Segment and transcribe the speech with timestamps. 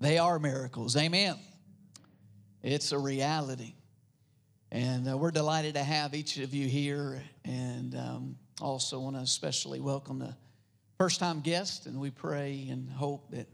[0.00, 0.96] They are miracles.
[0.96, 1.38] Amen.
[2.62, 3.74] It's a reality.
[4.72, 7.22] And uh, we're delighted to have each of you here.
[7.44, 10.34] And um, also want to especially welcome the
[10.96, 11.84] first time guest.
[11.84, 13.46] And we pray and hope that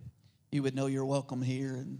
[0.53, 1.99] you would know you're welcome here and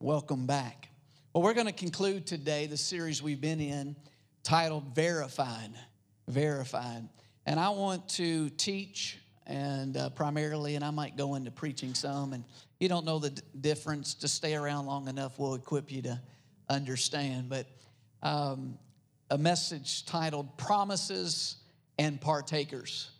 [0.00, 0.88] welcome back.
[1.34, 3.96] Well, we're going to conclude today the series we've been in
[4.42, 5.74] titled Verified.
[6.26, 7.06] Verified.
[7.44, 12.32] And I want to teach and uh, primarily, and I might go into preaching some.
[12.32, 12.44] And
[12.80, 16.20] you don't know the d- difference, to stay around long enough will equip you to
[16.68, 17.48] understand.
[17.48, 17.66] But
[18.22, 18.78] um,
[19.30, 21.56] a message titled Promises
[21.98, 23.10] and Partakers.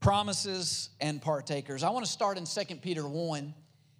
[0.00, 1.82] Promises and Partakers.
[1.82, 3.54] I want to start in 2 Peter 1,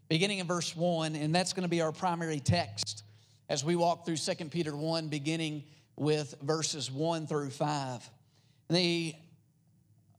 [0.09, 3.05] beginning in verse 1, and that's going to be our primary text
[3.49, 5.65] as we walk through 2 Peter 1, beginning
[5.97, 8.11] with verses 1 through 5.
[8.69, 9.15] The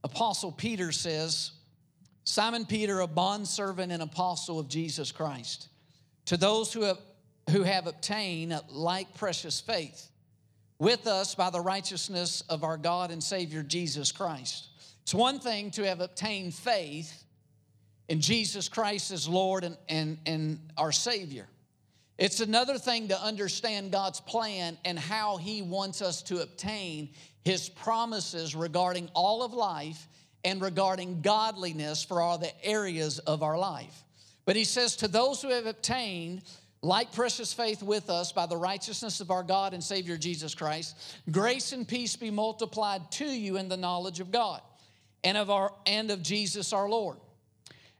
[0.03, 1.51] Apostle Peter says,
[2.25, 5.69] Simon Peter, a bondservant and apostle of Jesus Christ,
[6.25, 6.99] to those who have,
[7.49, 10.09] who have obtained like precious faith
[10.79, 14.67] with us by the righteousness of our God and Savior Jesus Christ.
[15.03, 17.23] It's one thing to have obtained faith
[18.07, 21.47] in Jesus Christ as Lord and, and, and our Savior.
[22.17, 27.09] It's another thing to understand God's plan and how He wants us to obtain
[27.43, 30.07] His promises regarding all of life
[30.43, 34.03] and regarding godliness for all the areas of our life.
[34.45, 36.43] But He says, To those who have obtained
[36.83, 40.95] like precious faith with us by the righteousness of our God and Savior Jesus Christ,
[41.31, 44.61] grace and peace be multiplied to you in the knowledge of God
[45.23, 47.17] and of our and of Jesus our Lord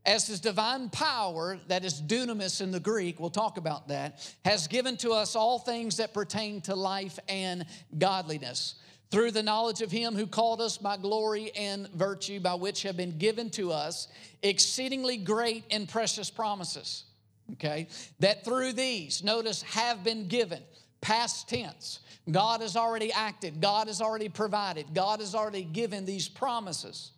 [0.06, 4.68] as his divine power, that is dunamis in the Greek, we'll talk about that, has
[4.68, 7.66] given to us all things that pertain to life and
[7.98, 8.76] godliness.
[9.12, 12.98] Through the knowledge of him who called us by glory and virtue, by which have
[12.98, 14.08] been given to us
[14.42, 17.06] exceedingly great and precious promises.
[17.54, 17.88] Okay?
[18.20, 20.64] That through these, notice, have been given,
[21.00, 22.00] past tense.
[22.30, 27.12] God has already acted, God has already provided, God has already given these promises.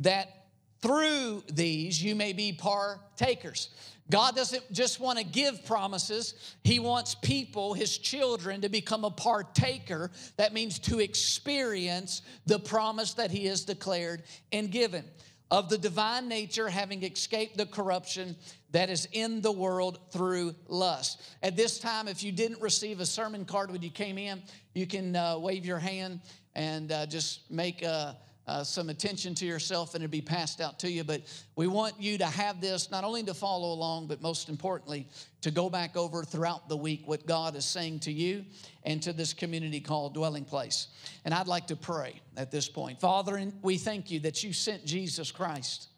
[0.00, 0.45] That
[0.86, 3.70] through these you may be partakers.
[4.08, 9.10] God doesn't just want to give promises, He wants people, His children, to become a
[9.10, 10.12] partaker.
[10.36, 15.04] That means to experience the promise that He has declared and given
[15.50, 18.36] of the divine nature, having escaped the corruption
[18.70, 21.22] that is in the world through lust.
[21.42, 24.40] At this time, if you didn't receive a sermon card when you came in,
[24.74, 26.20] you can uh, wave your hand
[26.54, 30.78] and uh, just make a uh, some attention to yourself and it'll be passed out
[30.78, 31.02] to you.
[31.02, 31.22] But
[31.56, 35.08] we want you to have this not only to follow along, but most importantly,
[35.40, 38.44] to go back over throughout the week what God is saying to you
[38.84, 40.88] and to this community called Dwelling Place.
[41.24, 43.00] And I'd like to pray at this point.
[43.00, 45.88] Father, we thank you that you sent Jesus Christ,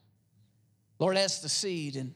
[0.99, 1.97] Lord, as the seed.
[1.97, 2.15] And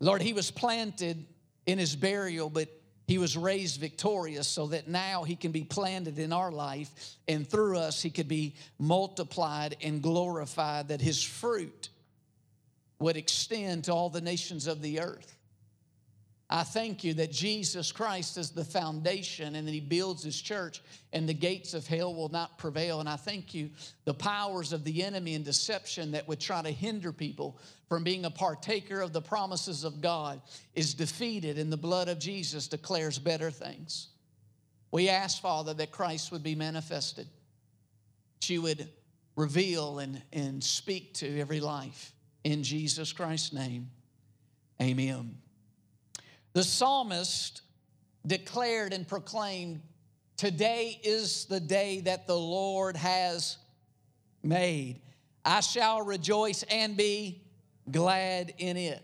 [0.00, 1.24] Lord, he was planted
[1.66, 2.68] in his burial, but
[3.12, 6.90] he was raised victorious so that now he can be planted in our life
[7.28, 11.90] and through us he could be multiplied and glorified, that his fruit
[13.00, 15.36] would extend to all the nations of the earth.
[16.54, 20.82] I thank you that Jesus Christ is the foundation and that He builds His church
[21.14, 23.00] and the gates of hell will not prevail.
[23.00, 23.70] And I thank you
[24.04, 27.58] the powers of the enemy and deception that would try to hinder people
[27.88, 30.42] from being a partaker of the promises of God
[30.74, 34.08] is defeated and the blood of Jesus declares better things.
[34.90, 37.28] We ask, Father, that Christ would be manifested,
[38.40, 38.90] that you would
[39.36, 42.12] reveal and, and speak to every life.
[42.44, 43.88] In Jesus Christ's name,
[44.82, 45.41] amen.
[46.52, 47.62] The psalmist
[48.26, 49.82] declared and proclaimed,
[50.36, 53.58] Today is the day that the Lord has
[54.42, 55.00] made.
[55.44, 57.42] I shall rejoice and be
[57.90, 59.02] glad in it.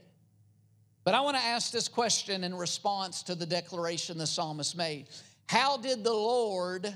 [1.05, 5.09] But I want to ask this question in response to the declaration the psalmist made
[5.47, 6.95] How did the Lord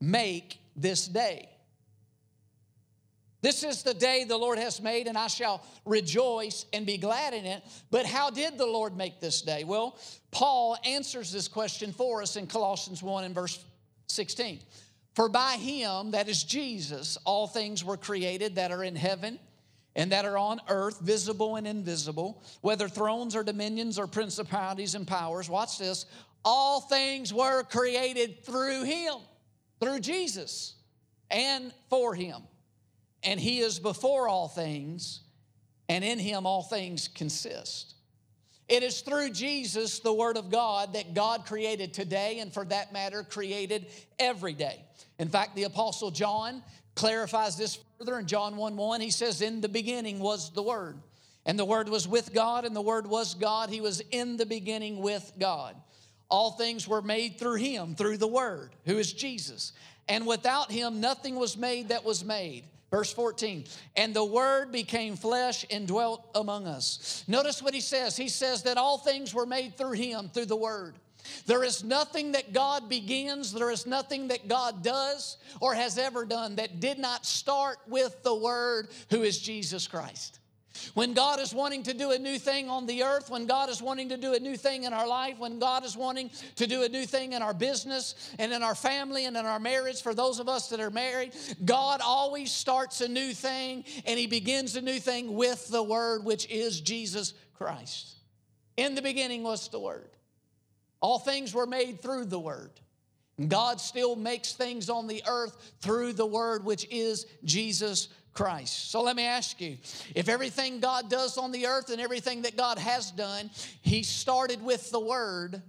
[0.00, 1.48] make this day?
[3.42, 7.32] This is the day the Lord has made, and I shall rejoice and be glad
[7.32, 7.62] in it.
[7.90, 9.64] But how did the Lord make this day?
[9.64, 9.98] Well,
[10.30, 13.64] Paul answers this question for us in Colossians 1 and verse
[14.08, 14.60] 16.
[15.14, 19.38] For by him, that is Jesus, all things were created that are in heaven
[19.96, 25.06] and that are on earth, visible and invisible, whether thrones or dominions or principalities and
[25.06, 25.50] powers.
[25.50, 26.06] Watch this.
[26.44, 29.14] All things were created through him,
[29.80, 30.74] through Jesus,
[31.30, 32.42] and for him.
[33.22, 35.20] And he is before all things,
[35.88, 37.94] and in him all things consist.
[38.70, 42.92] It is through Jesus, the Word of God, that God created today, and for that
[42.92, 43.86] matter, created
[44.18, 44.84] every day.
[45.18, 46.62] In fact, the Apostle John
[46.94, 49.00] clarifies this further in John 1 1.
[49.00, 50.98] He says, In the beginning was the Word,
[51.44, 53.70] and the Word was with God, and the Word was God.
[53.70, 55.74] He was in the beginning with God.
[56.28, 59.72] All things were made through Him, through the Word, who is Jesus.
[60.08, 62.66] And without Him, nothing was made that was made.
[62.90, 67.24] Verse 14, and the Word became flesh and dwelt among us.
[67.28, 68.16] Notice what he says.
[68.16, 70.96] He says that all things were made through him, through the Word.
[71.46, 76.24] There is nothing that God begins, there is nothing that God does or has ever
[76.24, 80.39] done that did not start with the Word who is Jesus Christ.
[80.94, 83.82] When God is wanting to do a new thing on the earth, when God is
[83.82, 86.84] wanting to do a new thing in our life, when God is wanting to do
[86.84, 90.14] a new thing in our business and in our family and in our marriage, for
[90.14, 91.32] those of us that are married,
[91.64, 96.24] God always starts a new thing and He begins a new thing with the Word,
[96.24, 98.16] which is Jesus Christ.
[98.76, 100.10] In the beginning was the Word.
[101.00, 102.80] All things were made through the Word.
[103.48, 108.08] God still makes things on the earth through the Word, which is Jesus
[108.40, 108.90] Christ.
[108.90, 109.76] So let me ask you
[110.14, 113.50] if everything God does on the earth and everything that God has done,
[113.82, 115.60] He started with the Word,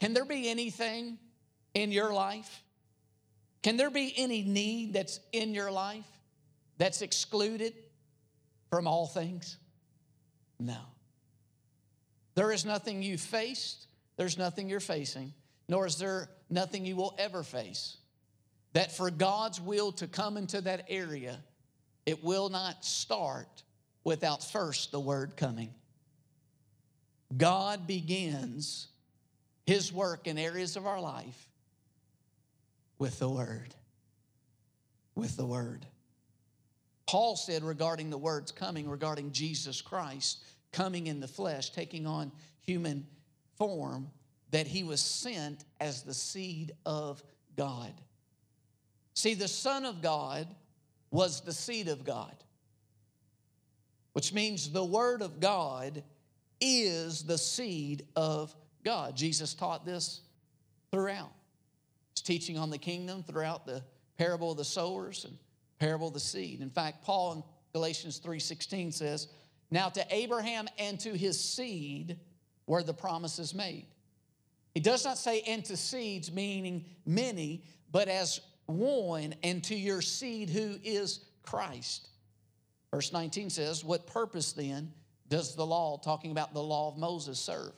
[0.00, 1.18] can there be anything
[1.74, 2.62] in your life?
[3.62, 6.04] Can there be any need that's in your life
[6.78, 7.74] that's excluded
[8.68, 9.56] from all things?
[10.58, 10.80] No.
[12.34, 13.86] There is nothing you faced
[14.16, 15.32] there's nothing you're facing,
[15.68, 17.96] nor is there nothing you will ever face.
[18.72, 21.38] That for God's will to come into that area,
[22.06, 23.62] it will not start
[24.04, 25.72] without first the word coming.
[27.36, 28.88] God begins
[29.66, 31.48] his work in areas of our life
[32.98, 33.74] with the word.
[35.14, 35.86] With the word.
[37.06, 42.32] Paul said regarding the words coming, regarding Jesus Christ coming in the flesh, taking on
[42.60, 43.06] human
[43.56, 44.08] form
[44.50, 47.22] that he was sent as the seed of
[47.56, 47.92] God.
[49.14, 50.46] See, the Son of God
[51.12, 52.34] was the seed of God,
[54.14, 56.02] which means the Word of God
[56.60, 58.52] is the seed of
[58.84, 59.16] God.
[59.16, 60.22] Jesus taught this
[60.90, 61.30] throughout.
[62.14, 63.84] He's teaching on the kingdom throughout the
[64.18, 65.38] parable of the sowers and
[65.78, 66.60] parable of the seed.
[66.60, 67.42] In fact, Paul in
[67.72, 69.28] Galatians 3:16 says,
[69.70, 72.18] "Now to Abraham and to his seed
[72.66, 73.86] where the promise is made.
[74.74, 80.50] He does not say into seeds, meaning many, but as one, and to your seed
[80.50, 82.08] who is Christ.
[82.90, 84.92] Verse 19 says, What purpose then
[85.28, 87.72] does the law, talking about the law of Moses, serve?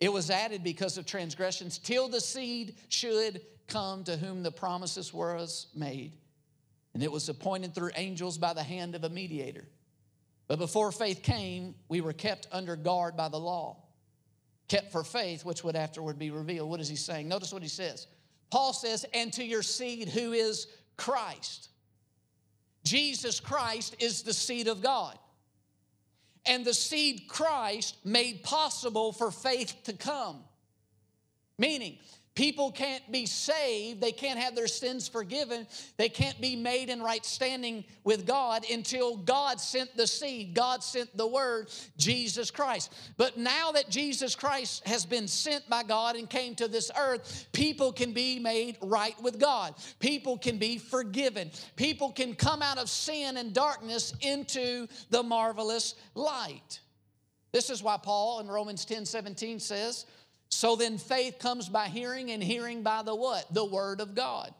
[0.00, 5.14] It was added because of transgressions till the seed should come to whom the promises
[5.14, 6.12] was made.
[6.94, 9.66] And it was appointed through angels by the hand of a mediator.
[10.48, 13.78] But before faith came, we were kept under guard by the law,
[14.68, 16.68] kept for faith, which would afterward be revealed.
[16.68, 17.28] What is he saying?
[17.28, 18.06] Notice what he says.
[18.52, 20.66] Paul says, And to your seed, who is
[20.98, 21.70] Christ.
[22.84, 25.18] Jesus Christ is the seed of God.
[26.44, 30.40] And the seed Christ made possible for faith to come.
[31.56, 31.96] Meaning,
[32.34, 35.66] People can't be saved, they can't have their sins forgiven,
[35.98, 40.82] they can't be made in right standing with God until God sent the seed, God
[40.82, 42.94] sent the word, Jesus Christ.
[43.18, 47.48] But now that Jesus Christ has been sent by God and came to this earth,
[47.52, 49.74] people can be made right with God.
[49.98, 51.50] People can be forgiven.
[51.76, 56.80] People can come out of sin and darkness into the marvelous light.
[57.52, 60.06] This is why Paul in Romans 10 17 says,
[60.52, 63.46] so then faith comes by hearing, and hearing by the what?
[63.54, 64.52] The Word of God.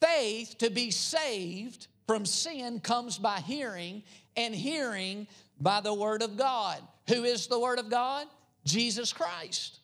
[0.00, 4.02] Faith to be saved from sin comes by hearing,
[4.36, 5.28] and hearing
[5.60, 6.82] by the Word of God.
[7.08, 8.26] Who is the Word of God?
[8.64, 9.78] Jesus Christ.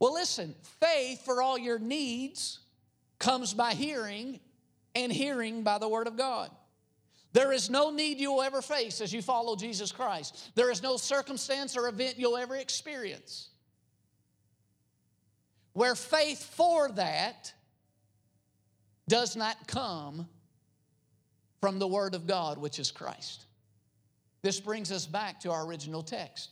[0.00, 2.58] Well, listen, faith for all your needs
[3.20, 4.40] comes by hearing,
[4.96, 6.50] and hearing by the Word of God.
[7.32, 10.50] There is no need you'll ever face as you follow Jesus Christ.
[10.54, 13.48] There is no circumstance or event you'll ever experience
[15.72, 17.52] where faith for that
[19.08, 20.28] does not come
[21.60, 23.46] from the Word of God, which is Christ.
[24.42, 26.50] This brings us back to our original text.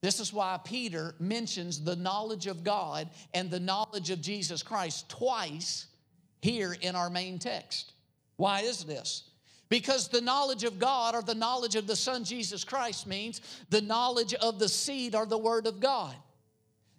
[0.00, 5.08] This is why Peter mentions the knowledge of God and the knowledge of Jesus Christ
[5.08, 5.86] twice
[6.42, 7.92] here in our main text.
[8.36, 9.24] Why is this?
[9.68, 13.40] Because the knowledge of God or the knowledge of the Son Jesus Christ means
[13.70, 16.14] the knowledge of the seed or the Word of God.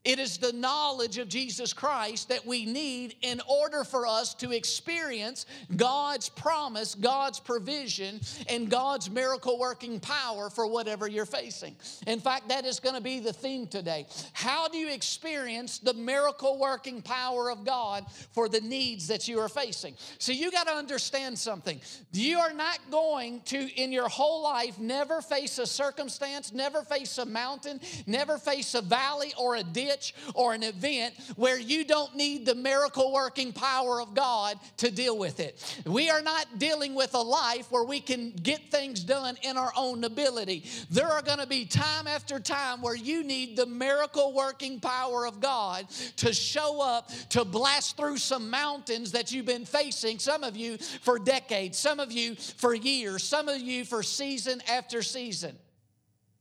[0.05, 4.51] It is the knowledge of Jesus Christ that we need in order for us to
[4.51, 11.75] experience God's promise, God's provision, and God's miracle working power for whatever you're facing.
[12.05, 14.05] In fact, that is going to be the theme today.
[14.33, 19.39] How do you experience the miracle working power of God for the needs that you
[19.39, 19.95] are facing?
[20.19, 21.81] So you got to understand something.
[22.11, 27.17] You are not going to, in your whole life, never face a circumstance, never face
[27.17, 29.94] a mountain, never face a valley or a ditch
[30.33, 35.17] or an event where you don't need the miracle working power of God to deal
[35.17, 35.81] with it.
[35.85, 39.71] We are not dealing with a life where we can get things done in our
[39.75, 40.65] own ability.
[40.89, 45.25] There are going to be time after time where you need the miracle working power
[45.25, 50.43] of God to show up to blast through some mountains that you've been facing, some
[50.43, 55.01] of you for decades, some of you for years, some of you for season after
[55.01, 55.57] season.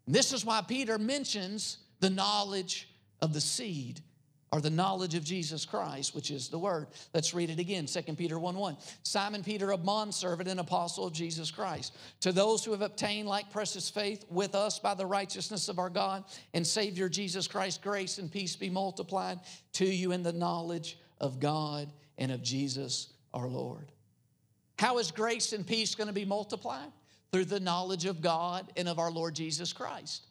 [0.06, 2.88] This is why Peter mentions the knowledge
[3.20, 4.00] of the seed
[4.54, 6.86] or the knowledge of Jesus Christ, which is the word.
[7.12, 8.76] Let's read it again 2 Peter 1 1.
[9.02, 13.50] Simon Peter, a bondservant and apostle of Jesus Christ, to those who have obtained like
[13.50, 18.18] precious faith with us by the righteousness of our God and Savior Jesus Christ, grace
[18.18, 19.40] and peace be multiplied
[19.72, 23.90] to you in the knowledge of God and of Jesus our Lord.
[24.78, 26.92] How is grace and peace going to be multiplied?
[27.32, 30.28] Through the knowledge of God and of our Lord Jesus Christ.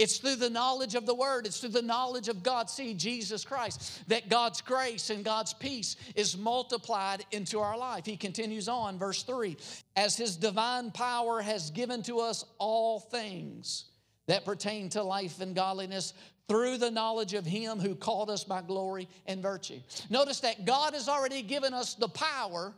[0.00, 3.44] It's through the knowledge of the Word, it's through the knowledge of God, see Jesus
[3.44, 8.06] Christ, that God's grace and God's peace is multiplied into our life.
[8.06, 9.58] He continues on, verse 3
[9.96, 13.90] As His divine power has given to us all things
[14.26, 16.14] that pertain to life and godliness
[16.48, 19.80] through the knowledge of Him who called us by glory and virtue.
[20.08, 22.72] Notice that God has already given us the power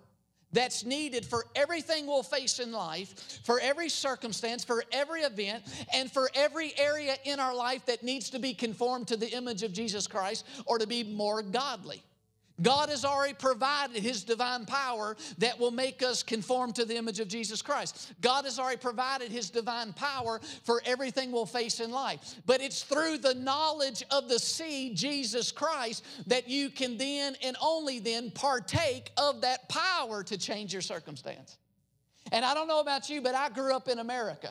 [0.52, 6.10] that's needed for everything we'll face in life, for every circumstance, for every event, and
[6.10, 9.72] for every area in our life that needs to be conformed to the image of
[9.72, 12.02] Jesus Christ or to be more godly.
[12.60, 17.20] God has already provided His divine power that will make us conform to the image
[17.20, 18.12] of Jesus Christ.
[18.20, 22.36] God has already provided His divine power for everything we'll face in life.
[22.46, 27.56] But it's through the knowledge of the seed, Jesus Christ, that you can then and
[27.60, 31.56] only then partake of that power to change your circumstance.
[32.30, 34.50] And I don't know about you, but I grew up in America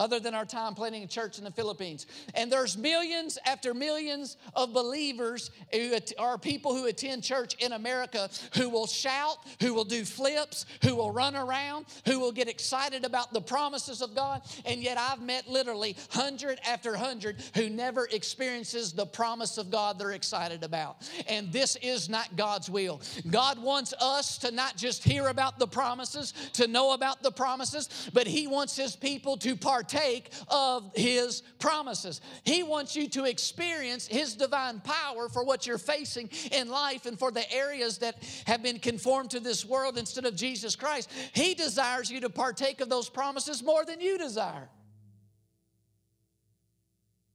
[0.00, 2.06] other than our time planting a church in the Philippines.
[2.34, 8.30] And there's millions after millions of believers who are people who attend church in America
[8.56, 13.04] who will shout, who will do flips, who will run around, who will get excited
[13.04, 14.40] about the promises of God.
[14.64, 19.98] And yet I've met literally hundred after hundred who never experiences the promise of God
[19.98, 21.06] they're excited about.
[21.28, 23.02] And this is not God's will.
[23.30, 28.10] God wants us to not just hear about the promises, to know about the promises,
[28.14, 32.20] but He wants His people to partake partake of His promises.
[32.44, 37.18] He wants you to experience His divine power for what you're facing in life and
[37.18, 41.10] for the areas that have been conformed to this world instead of Jesus Christ.
[41.32, 44.68] He desires you to partake of those promises more than you desire.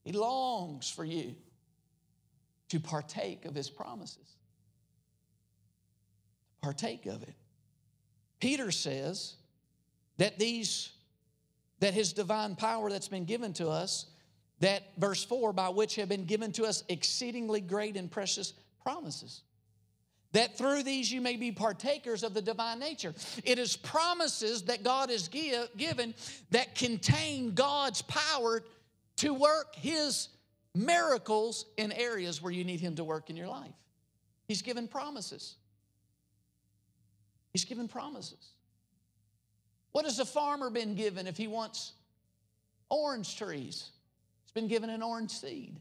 [0.04, 1.36] He longs for you
[2.70, 4.38] to partake of His promises.
[6.62, 7.36] Partake of it.
[8.40, 9.36] Peter says
[10.18, 10.92] that these
[11.80, 14.08] that his divine power that's been given to us,
[14.60, 19.42] that verse 4, by which have been given to us exceedingly great and precious promises.
[20.32, 23.14] That through these you may be partakers of the divine nature.
[23.44, 26.14] It is promises that God has give, given
[26.52, 28.64] that contain God's power
[29.18, 30.30] to work his
[30.74, 33.72] miracles in areas where you need him to work in your life.
[34.48, 35.56] He's given promises.
[37.54, 38.55] He's given promises.
[39.96, 41.94] What has a farmer been given if he wants
[42.90, 43.92] orange trees?
[44.44, 45.78] He's been given an orange seed.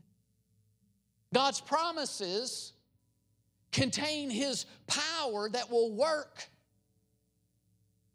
[1.35, 2.75] God's promises
[3.73, 6.49] contain his power that will work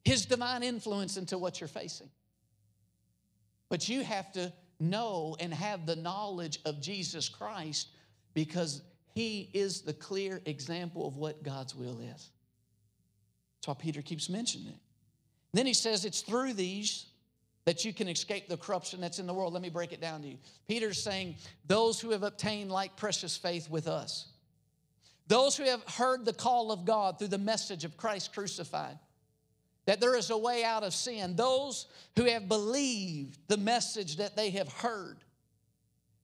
[0.05, 2.09] his divine influence into what you're facing.
[3.67, 7.89] But you have to know and have the knowledge of Jesus Christ
[8.33, 8.83] because
[9.15, 12.31] he is the clear example of what God's will is.
[13.57, 14.79] That's why Peter keeps mentioning it.
[15.53, 17.05] Then he says it's through these
[17.65, 19.53] that you can escape the corruption that's in the world.
[19.53, 20.37] Let me break it down to you.
[20.67, 21.35] Peter's saying,
[21.67, 24.27] Those who have obtained like precious faith with us,
[25.27, 28.97] those who have heard the call of God through the message of Christ crucified,
[29.85, 34.35] that there is a way out of sin, those who have believed the message that
[34.35, 35.17] they have heard,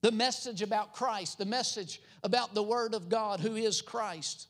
[0.02, 4.48] the message about Christ, the message about the Word of God, who is Christ.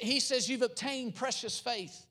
[0.00, 2.06] He says, You've obtained precious faith.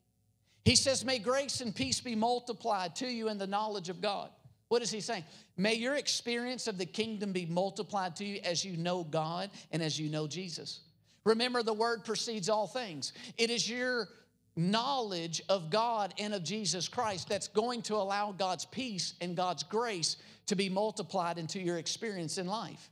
[0.70, 4.30] He says, May grace and peace be multiplied to you in the knowledge of God.
[4.68, 5.24] What is he saying?
[5.56, 9.82] May your experience of the kingdom be multiplied to you as you know God and
[9.82, 10.82] as you know Jesus.
[11.24, 13.14] Remember, the word precedes all things.
[13.36, 14.10] It is your
[14.54, 19.64] knowledge of God and of Jesus Christ that's going to allow God's peace and God's
[19.64, 22.90] grace to be multiplied into your experience in life.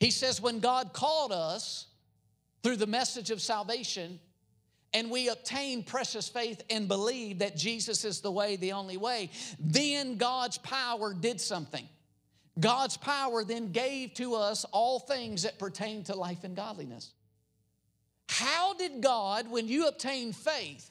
[0.00, 1.86] He says, when God called us
[2.62, 4.20] through the message of salvation,
[4.94, 9.30] and we obtain precious faith and believe that Jesus is the way, the only way,
[9.58, 11.88] then God's power did something.
[12.60, 17.12] God's power then gave to us all things that pertain to life and godliness.
[18.28, 20.90] How did God, when you obtain faith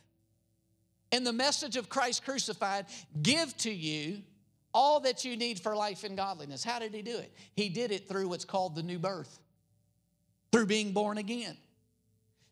[1.11, 2.85] in the message of Christ crucified,
[3.21, 4.21] give to you
[4.73, 6.63] all that you need for life and godliness?
[6.63, 7.31] How did He do it?
[7.55, 9.39] He did it through what's called the new birth,
[10.51, 11.57] through being born again.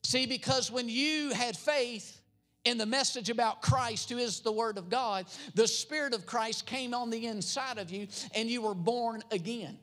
[0.03, 2.21] See, because when you had faith
[2.65, 5.25] in the message about Christ, who is the Word of God,
[5.55, 9.77] the Spirit of Christ came on the inside of you and you were born again.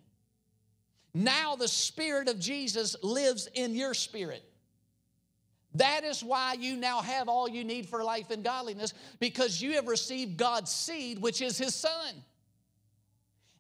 [1.14, 4.44] Now the Spirit of Jesus lives in your spirit.
[5.75, 9.73] That is why you now have all you need for life and godliness because you
[9.75, 12.14] have received God's seed, which is His Son.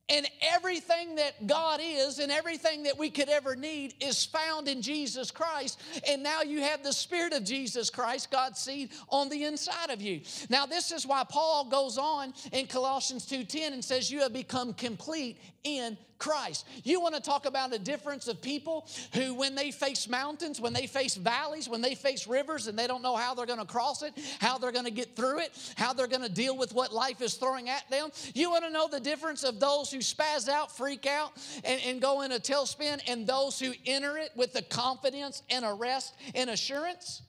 [0.08, 4.80] And everything that God is and everything that we could ever need is found in
[4.80, 5.80] Jesus Christ.
[6.08, 10.00] And now you have the Spirit of Jesus Christ, God's seed, on the inside of
[10.00, 10.20] you.
[10.48, 14.74] Now, this is why Paul goes on in Colossians 2:10 and says, You have become
[14.74, 16.66] complete in Christ.
[16.84, 20.72] You want to talk about a difference of people who, when they face mountains, when
[20.72, 23.66] they face valleys, when they face rivers and they don't know how they're going to
[23.66, 26.72] cross it, how they're going to get through it, how they're going to deal with
[26.72, 28.10] what life is throwing at them.
[28.34, 31.32] You want to know the difference of those who spaz out, freak out,
[31.64, 35.64] and, and go in a tailspin, and those who enter it with the confidence and
[35.64, 37.22] a rest and assurance?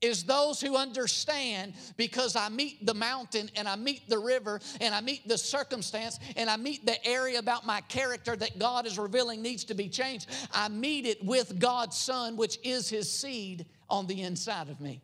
[0.00, 4.94] Is those who understand because I meet the mountain and I meet the river and
[4.94, 8.98] I meet the circumstance and I meet the area about my character that God is
[8.98, 10.28] revealing needs to be changed.
[10.52, 15.02] I meet it with God's Son, which is His seed on the inside of me.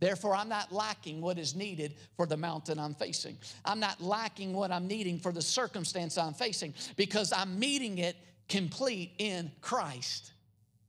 [0.00, 3.38] Therefore, I'm not lacking what is needed for the mountain I'm facing.
[3.64, 8.16] I'm not lacking what I'm needing for the circumstance I'm facing because I'm meeting it
[8.48, 10.33] complete in Christ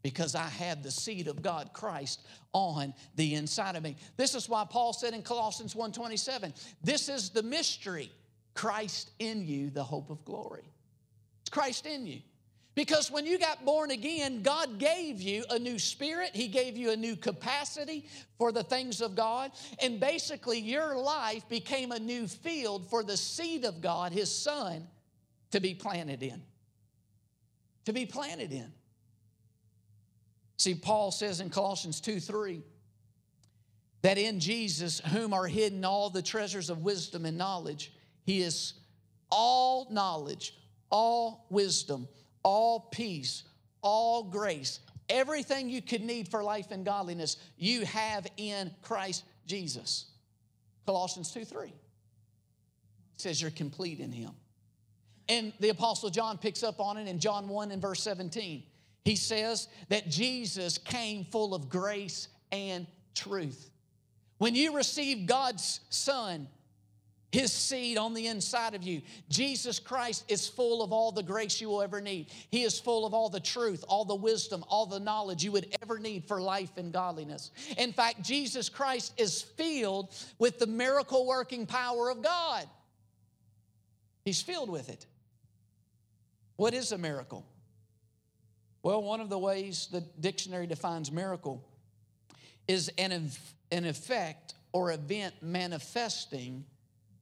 [0.05, 2.21] because I have the seed of God, Christ,
[2.53, 3.95] on the inside of me.
[4.17, 8.11] This is why Paul said in Colossians 1:27, this is the mystery,
[8.53, 10.71] Christ in you, the hope of glory.
[11.41, 12.21] It's Christ in you.
[12.75, 16.35] Because when you got born again, God gave you a new spirit.
[16.35, 18.05] He gave you a new capacity
[18.37, 19.53] for the things of God.
[19.79, 24.87] And basically, your life became a new field for the seed of God, His Son,
[25.49, 26.43] to be planted in.
[27.85, 28.71] To be planted in.
[30.57, 32.61] See, Paul says in Colossians 2 3
[34.01, 37.91] that in Jesus, whom are hidden all the treasures of wisdom and knowledge,
[38.23, 38.73] he is
[39.31, 40.55] all knowledge,
[40.89, 42.07] all wisdom,
[42.43, 43.43] all peace,
[43.81, 50.05] all grace, everything you could need for life and godliness, you have in Christ Jesus.
[50.85, 51.73] Colossians 2 3
[53.17, 54.31] says you're complete in him.
[55.27, 58.63] And the Apostle John picks up on it in John 1 and verse 17.
[59.05, 63.69] He says that Jesus came full of grace and truth.
[64.39, 66.47] When you receive God's Son,
[67.35, 69.01] his seed on the inside of you.
[69.27, 72.27] Jesus Christ is full of all the grace you will ever need.
[72.49, 75.75] He is full of all the truth, all the wisdom, all the knowledge you would
[75.81, 77.51] ever need for life and godliness.
[77.77, 82.69] In fact, Jesus Christ is filled with the miracle working power of God.
[84.23, 85.05] He's filled with it.
[86.55, 87.45] What is a miracle?
[88.85, 91.67] Well, one of the ways the dictionary defines miracle
[92.67, 93.31] is an,
[93.71, 96.63] an effect or event manifesting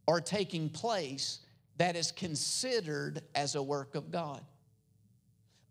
[0.05, 1.39] or taking place
[1.77, 4.41] that is considered as a work of God.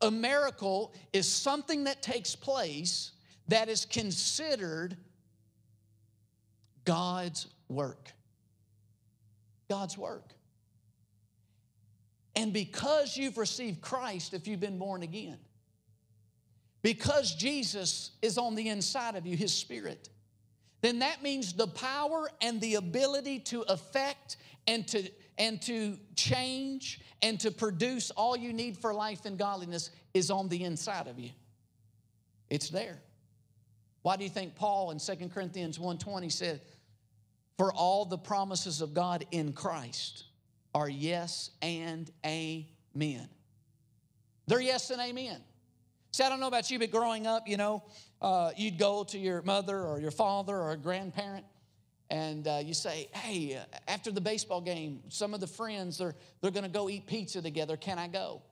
[0.00, 3.12] A miracle is something that takes place
[3.48, 4.96] that is considered
[6.86, 8.12] God's work.
[9.68, 10.32] God's work.
[12.34, 15.36] And because you've received Christ, if you've been born again,
[16.82, 20.08] because Jesus is on the inside of you, His Spirit,
[20.80, 27.00] then that means the power and the ability to affect and to, and to change
[27.22, 31.18] and to produce all you need for life and godliness is on the inside of
[31.18, 31.30] you.
[32.50, 33.00] It's there.
[34.02, 36.60] Why do you think Paul in 2 Corinthians 1:20 said,
[37.56, 40.24] "For all the promises of God in Christ
[40.74, 43.28] are yes and amen."
[44.48, 45.42] They're yes and amen.
[46.12, 47.82] See, I don't know about you, but growing up, you know,
[48.20, 51.46] uh, you'd go to your mother or your father or a grandparent,
[52.10, 56.14] and uh, you say, hey, uh, after the baseball game, some of the friends are
[56.42, 57.78] they're going to go eat pizza together.
[57.78, 58.42] Can I go?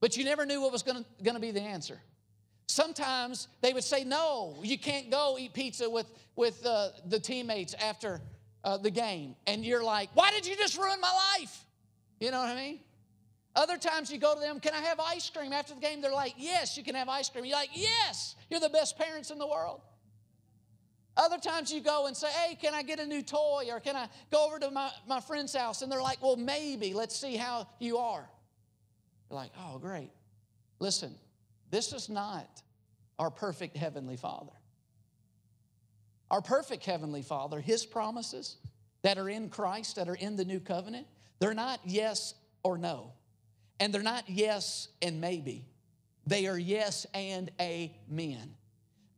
[0.00, 1.98] But you never knew what was going to be the answer.
[2.68, 7.74] Sometimes they would say, no, you can't go eat pizza with, with uh, the teammates
[7.74, 8.20] after
[8.64, 9.34] uh, the game.
[9.46, 11.64] And you're like, why did you just ruin my life?
[12.20, 12.80] You know what I mean?
[13.56, 16.00] Other times you go to them, can I have ice cream after the game?
[16.00, 17.44] They're like, yes, you can have ice cream.
[17.44, 19.80] You're like, yes, you're the best parents in the world.
[21.16, 23.66] Other times you go and say, hey, can I get a new toy?
[23.68, 25.82] Or can I go over to my, my friend's house?
[25.82, 26.94] And they're like, well, maybe.
[26.94, 28.28] Let's see how you are.
[29.28, 30.10] You're like, oh, great.
[30.78, 31.14] Listen,
[31.70, 32.62] this is not
[33.18, 34.52] our perfect Heavenly Father.
[36.30, 38.56] Our perfect Heavenly Father, His promises
[39.02, 41.06] that are in Christ, that are in the new covenant,
[41.40, 43.12] they're not yes or no.
[43.80, 45.64] And they're not yes and maybe.
[46.26, 48.54] They are yes and amen.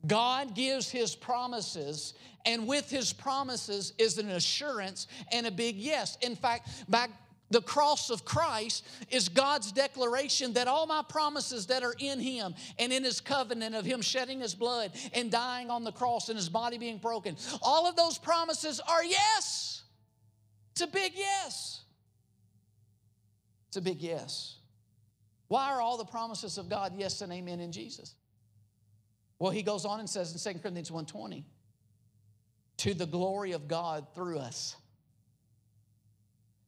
[0.07, 2.14] God gives his promises,
[2.46, 6.16] and with his promises is an assurance and a big yes.
[6.22, 7.09] In fact, by
[7.53, 12.55] the cross of Christ is God's declaration that all my promises that are in Him
[12.79, 16.38] and in His covenant of Him shedding His blood and dying on the cross and
[16.38, 19.83] His body being broken, all of those promises are yes.
[20.72, 21.82] It's a big yes.
[23.73, 24.57] It's a big yes.
[25.49, 28.17] Why are all the promises of God yes and amen in Jesus?
[29.39, 31.47] Well, he goes on and says in 2 Corinthians 1:20,
[32.77, 34.77] to the glory of God through us.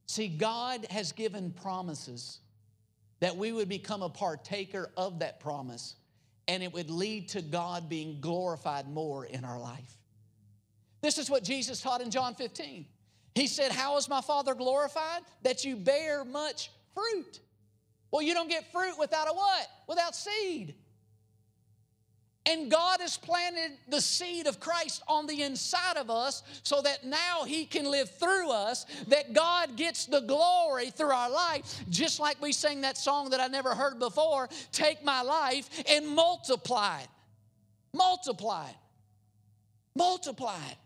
[0.07, 2.39] See, God has given promises
[3.19, 5.93] that we would become a partaker of that promise,
[6.47, 9.95] and it would lead to God being glorified more in our life.
[11.01, 12.87] This is what Jesus taught in John 15.
[13.35, 15.21] He said, How is my Father glorified?
[15.43, 17.41] That you bear much fruit.
[18.09, 19.67] Well, you don't get fruit without a what?
[19.87, 20.73] Without seed.
[22.47, 27.03] And God has planted the seed of Christ on the inside of us so that
[27.03, 31.83] now He can live through us, that God gets the glory through our life.
[31.89, 36.07] Just like we sang that song that I never heard before take my life and
[36.07, 37.07] multiply it.
[37.93, 38.75] Multiply it.
[39.95, 40.77] Multiply it.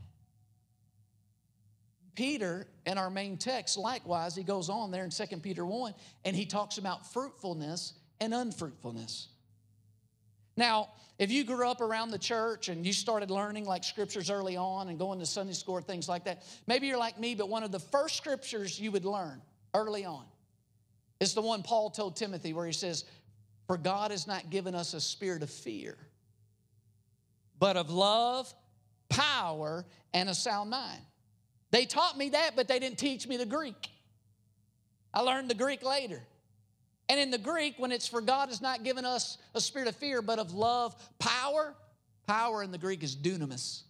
[2.20, 5.94] Peter, in our main text, likewise, he goes on there in 2 Peter 1
[6.26, 9.30] and he talks about fruitfulness and unfruitfulness.
[10.58, 14.58] Now, if you grew up around the church and you started learning like scriptures early
[14.58, 17.64] on and going to Sunday school things like that, maybe you're like me, but one
[17.64, 19.42] of the first scriptures you would learn
[19.74, 20.26] early on
[21.22, 23.06] is the one Paul told Timothy where he says,
[23.66, 25.96] For God has not given us a spirit of fear,
[27.58, 28.54] but of love,
[29.08, 31.00] power, and a sound mind.
[31.72, 33.90] They taught me that, but they didn't teach me the Greek.
[35.14, 36.22] I learned the Greek later.
[37.08, 39.96] And in the Greek, when it's for God has not given us a spirit of
[39.96, 41.76] fear, but of love, power,
[42.28, 43.82] power in the Greek is dunamis.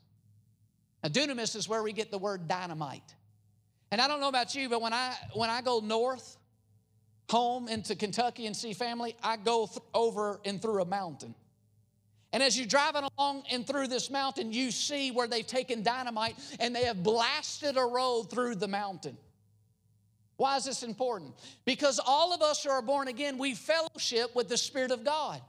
[1.04, 3.16] Now, dunamis is where we get the word dynamite.
[3.92, 6.38] And I don't know about you, but when I when I go north,
[7.30, 11.36] home into Kentucky and see family, I go th- over and through a mountain.
[12.32, 16.36] And as you're driving along and through this mountain, you see where they've taken dynamite
[16.60, 19.18] and they have blasted a road through the mountain.
[20.38, 21.34] Why is this important?
[21.66, 25.42] Because all of us who are born again, we fellowship with the Spirit of God.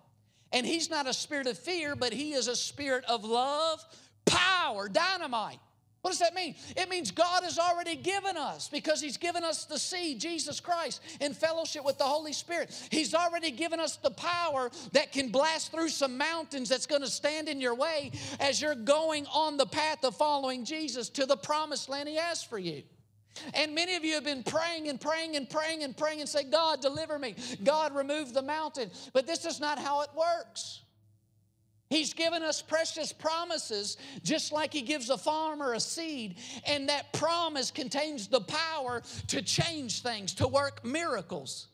[0.53, 3.85] And He's not a spirit of fear, but He is a spirit of love,
[4.25, 5.61] power, dynamite.
[6.03, 6.55] What does that mean?
[6.77, 11.03] It means God has already given us because He's given us the seed, Jesus Christ,
[11.21, 12.71] in fellowship with the Holy Spirit.
[12.91, 17.11] He's already given us the power that can blast through some mountains that's going to
[17.11, 21.37] stand in your way as you're going on the path of following Jesus to the
[21.37, 22.83] promised land He has for you.
[23.55, 26.45] And many of you have been praying and praying and praying and praying and say,
[26.45, 27.35] God, deliver me.
[27.63, 28.91] God, remove the mountain.
[29.13, 30.81] But this is not how it works.
[31.91, 36.37] He's given us precious promises, just like He gives a farmer a seed.
[36.65, 41.67] And that promise contains the power to change things, to work miracles.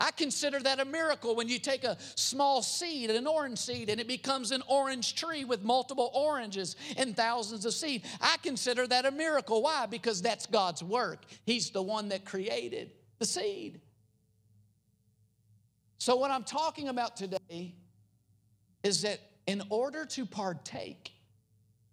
[0.00, 4.00] I consider that a miracle when you take a small seed, an orange seed, and
[4.00, 8.02] it becomes an orange tree with multiple oranges and thousands of seed.
[8.20, 9.62] I consider that a miracle.
[9.62, 9.84] Why?
[9.84, 11.26] Because that's God's work.
[11.44, 13.80] He's the one that created the seed.
[15.98, 17.74] So, what I'm talking about today
[18.82, 21.12] is that in order to partake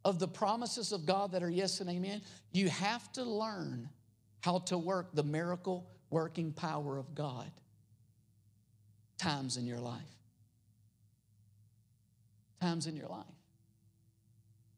[0.06, 2.22] of the promises of God that are yes and amen,
[2.52, 3.90] you have to learn
[4.42, 7.52] how to work the miracle working power of God
[9.18, 10.02] times in your life.
[12.62, 13.26] Times in your life.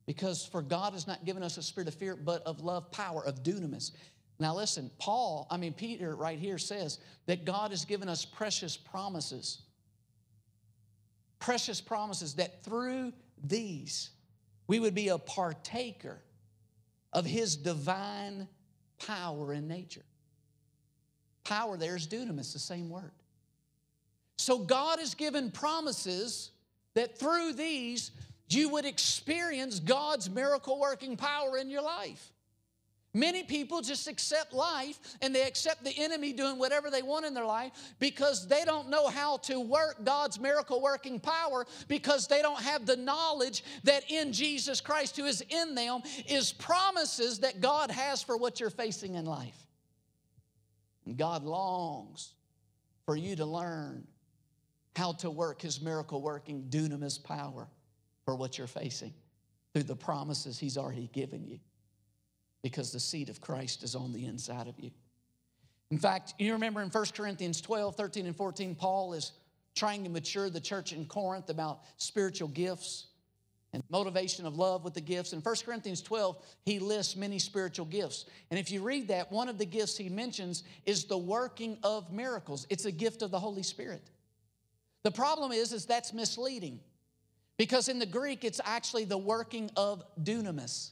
[0.05, 3.23] Because for God has not given us a spirit of fear, but of love, power,
[3.23, 3.91] of dunamis.
[4.39, 8.75] Now listen, Paul, I mean, Peter right here says that God has given us precious
[8.75, 9.61] promises.
[11.41, 13.11] Precious promises that through
[13.43, 14.11] these
[14.67, 16.21] we would be a partaker
[17.11, 18.47] of his divine
[19.05, 20.05] power in nature.
[21.43, 23.11] Power there is dunamis, the same word.
[24.37, 26.51] So God has given promises
[26.93, 28.11] that through these
[28.47, 32.31] you would experience God's miracle working power in your life.
[33.13, 37.33] Many people just accept life and they accept the enemy doing whatever they want in
[37.33, 42.41] their life because they don't know how to work God's miracle working power because they
[42.41, 47.59] don't have the knowledge that in Jesus Christ, who is in them, is promises that
[47.59, 49.67] God has for what you're facing in life.
[51.05, 52.33] And God longs
[53.05, 54.07] for you to learn
[54.95, 57.67] how to work His miracle working dunamis power
[58.23, 59.13] for what you're facing
[59.73, 61.59] through the promises He's already given you
[62.61, 64.91] because the seed of Christ is on the inside of you.
[65.89, 69.33] In fact, you remember in 1 Corinthians 12, 13, and 14, Paul is
[69.75, 73.07] trying to mature the church in Corinth about spiritual gifts
[73.73, 75.33] and motivation of love with the gifts.
[75.33, 78.25] In 1 Corinthians 12, he lists many spiritual gifts.
[78.49, 82.11] And if you read that, one of the gifts he mentions is the working of
[82.11, 82.67] miracles.
[82.69, 84.09] It's a gift of the Holy Spirit.
[85.03, 86.79] The problem is, is that's misleading
[87.57, 90.91] because in the Greek, it's actually the working of dunamis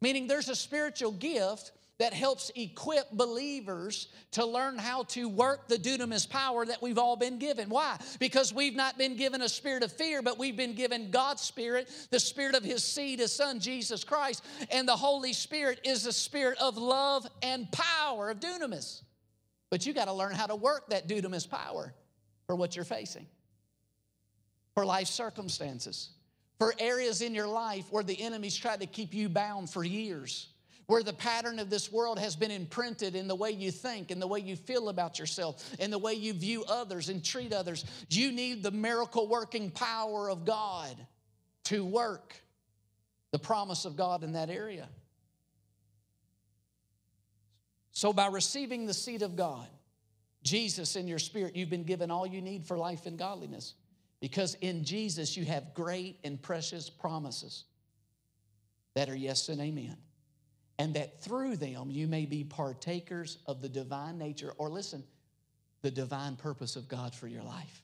[0.00, 5.76] meaning there's a spiritual gift that helps equip believers to learn how to work the
[5.76, 7.68] dunamis power that we've all been given.
[7.68, 7.98] Why?
[8.18, 11.90] Because we've not been given a spirit of fear, but we've been given God's spirit,
[12.08, 16.12] the spirit of his seed, his son Jesus Christ, and the Holy Spirit is the
[16.12, 19.02] spirit of love and power of dunamis.
[19.68, 21.92] But you got to learn how to work that dunamis power
[22.46, 23.26] for what you're facing,
[24.72, 26.12] for life circumstances
[26.60, 30.48] for areas in your life where the enemy's tried to keep you bound for years,
[30.88, 34.20] where the pattern of this world has been imprinted in the way you think in
[34.20, 37.86] the way you feel about yourself in the way you view others and treat others.
[38.10, 40.94] You need the miracle working power of God
[41.64, 42.34] to work
[43.30, 44.86] the promise of God in that area.
[47.92, 49.66] So, by receiving the seed of God,
[50.42, 53.72] Jesus in your spirit, you've been given all you need for life and godliness.
[54.20, 57.64] Because in Jesus, you have great and precious promises
[58.94, 59.96] that are yes and amen.
[60.78, 65.04] And that through them, you may be partakers of the divine nature, or listen,
[65.82, 67.82] the divine purpose of God for your life.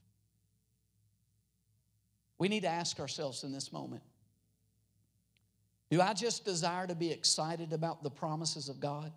[2.39, 4.03] We need to ask ourselves in this moment
[5.89, 9.13] do I just desire to be excited about the promises of God?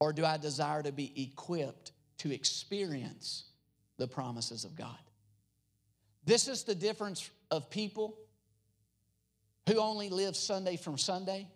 [0.00, 3.44] Or do I desire to be equipped to experience
[3.96, 4.98] the promises of God?
[6.24, 8.18] This is the difference of people
[9.68, 11.48] who only live Sunday from Sunday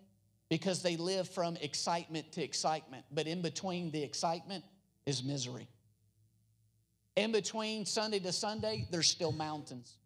[0.49, 3.05] because they live from excitement to excitement.
[3.11, 4.63] But in between the excitement
[5.05, 5.67] is misery.
[7.15, 9.97] In between Sunday to Sunday, there's still mountains.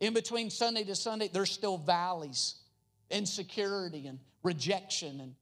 [0.00, 2.56] In between Sunday to Sunday, there's still valleys,
[3.10, 5.34] insecurity and rejection and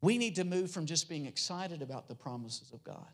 [0.00, 3.08] We need to move from just being excited about the promises of God.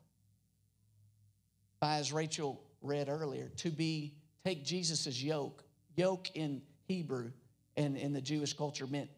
[1.80, 5.64] By, as Rachel read earlier, to be take Jesus' yoke.
[5.96, 7.32] Yoke in Hebrew
[7.76, 9.10] and in the Jewish culture meant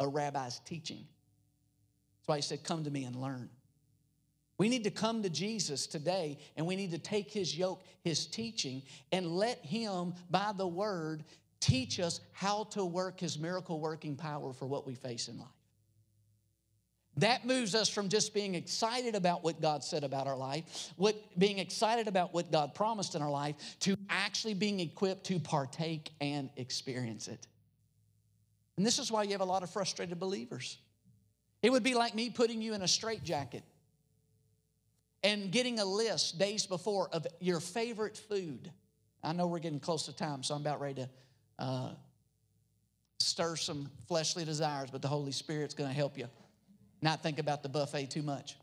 [0.00, 1.06] a rabbi's teaching.
[2.18, 3.50] That's why he said, Come to me and learn.
[4.56, 8.26] We need to come to Jesus today and we need to take his yoke, his
[8.26, 11.24] teaching, and let him, by the word,
[11.60, 15.48] teach us how to work his miracle working power for what we face in life.
[17.18, 21.16] That moves us from just being excited about what God said about our life, what,
[21.38, 26.10] being excited about what God promised in our life, to actually being equipped to partake
[26.20, 27.46] and experience it.
[28.76, 30.78] And this is why you have a lot of frustrated believers.
[31.62, 33.62] It would be like me putting you in a straitjacket
[35.22, 38.70] and getting a list days before of your favorite food.
[39.22, 41.08] I know we're getting close to time, so I'm about ready to
[41.60, 41.90] uh,
[43.20, 46.28] stir some fleshly desires, but the Holy Spirit's going to help you
[47.04, 48.56] not think about the buffet too much.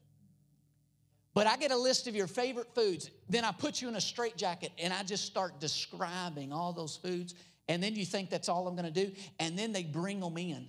[1.33, 3.09] But I get a list of your favorite foods.
[3.29, 7.35] Then I put you in a straitjacket and I just start describing all those foods.
[7.69, 9.13] And then you think that's all I'm going to do.
[9.39, 10.67] And then they bring them in.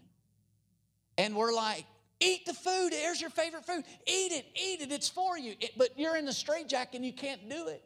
[1.19, 1.85] And we're like,
[2.21, 2.91] eat the food.
[2.93, 3.83] There's your favorite food.
[4.07, 4.93] Eat it, eat it.
[4.93, 5.55] It's for you.
[5.59, 7.83] It, but you're in the straitjacket and you can't do it.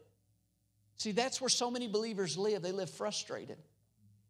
[0.98, 2.60] See, that's where so many believers live.
[2.60, 3.56] They live frustrated.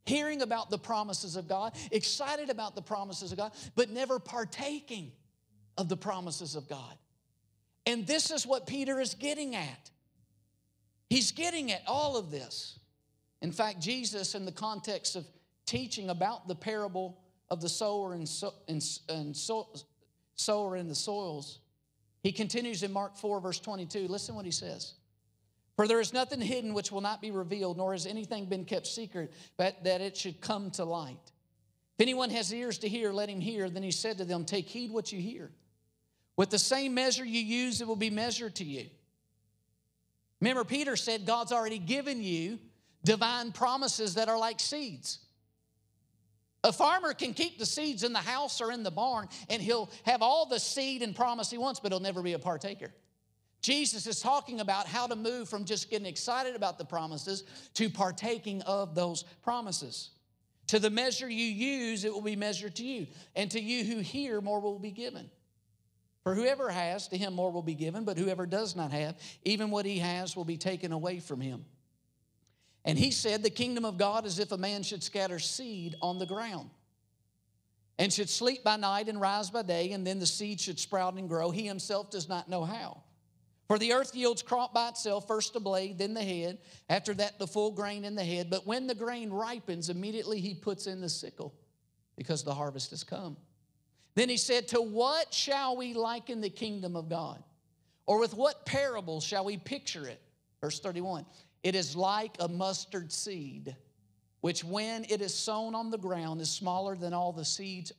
[0.05, 5.11] Hearing about the promises of God, excited about the promises of God, but never partaking
[5.79, 6.95] of the promises of God.
[7.87, 9.91] And this is what Peter is getting at.
[11.09, 12.79] He's getting at all of this.
[13.43, 15.25] In fact, Jesus, in the context of
[15.67, 19.69] teaching about the parable of the sower and, so, and, and so,
[20.35, 21.61] sower in the soils,
[22.23, 24.09] he continues in Mark 4, verse 22.
[24.09, 24.95] Listen what he says.
[25.77, 28.87] For there is nothing hidden which will not be revealed, nor has anything been kept
[28.87, 31.21] secret, but that it should come to light.
[31.25, 33.71] If anyone has ears to hear, let him hear.
[33.71, 35.51] Then he said to them, Take heed what you hear.
[36.37, 38.87] With the same measure you use, it will be measured to you.
[40.41, 42.59] Remember, Peter said God's already given you
[43.05, 45.21] divine promises that are like seeds.
[46.63, 49.89] A farmer can keep the seeds in the house or in the barn, and he'll
[50.05, 52.93] have all the seed and promise he wants, but he'll never be a partaker.
[53.63, 57.45] Jesus is talking about how to move from just getting excited about the promises
[57.75, 60.11] to partaking of those promises.
[60.69, 63.07] To the measure you use, it will be measured to you.
[63.35, 65.31] And to you who hear, more will be given.
[66.27, 69.71] For whoever has, to him more will be given, but whoever does not have, even
[69.71, 71.65] what he has will be taken away from him.
[72.85, 76.19] And he said, The kingdom of God is if a man should scatter seed on
[76.19, 76.71] the ground
[77.97, 81.15] and should sleep by night and rise by day, and then the seed should sprout
[81.15, 81.53] and grow.
[81.53, 83.05] He himself does not know how.
[83.69, 86.59] For the earth yields crop by itself, first the blade, then the head,
[86.89, 88.51] after that the full grain in the head.
[88.51, 91.55] But when the grain ripens, immediately he puts in the sickle,
[92.17, 93.37] because the harvest has come.
[94.17, 97.41] Then he said, To what shall we liken the kingdom of God?
[98.07, 100.21] Or with what parable shall we picture it?
[100.61, 101.25] Verse 31
[101.63, 103.77] It is like a mustard seed,
[104.41, 107.93] which when it is sown on the ground is smaller than all the seeds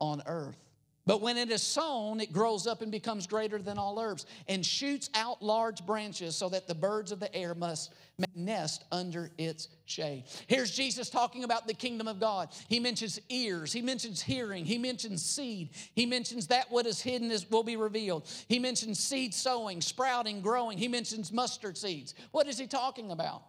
[0.00, 0.71] on earth.
[1.04, 4.64] But when it is sown, it grows up and becomes greater than all herbs and
[4.64, 7.92] shoots out large branches so that the birds of the air must
[8.36, 10.24] nest under its shade.
[10.46, 12.50] Here's Jesus talking about the kingdom of God.
[12.68, 17.32] He mentions ears, he mentions hearing, he mentions seed, he mentions that what is hidden
[17.32, 18.28] is, will be revealed.
[18.46, 20.78] He mentions seed sowing, sprouting, growing.
[20.78, 22.14] He mentions mustard seeds.
[22.30, 23.42] What is he talking about?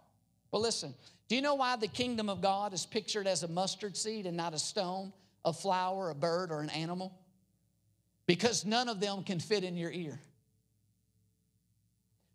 [0.51, 0.95] Well, listen,
[1.27, 4.35] do you know why the kingdom of God is pictured as a mustard seed and
[4.35, 5.13] not a stone,
[5.45, 7.13] a flower, a bird, or an animal?
[8.25, 10.19] Because none of them can fit in your ear.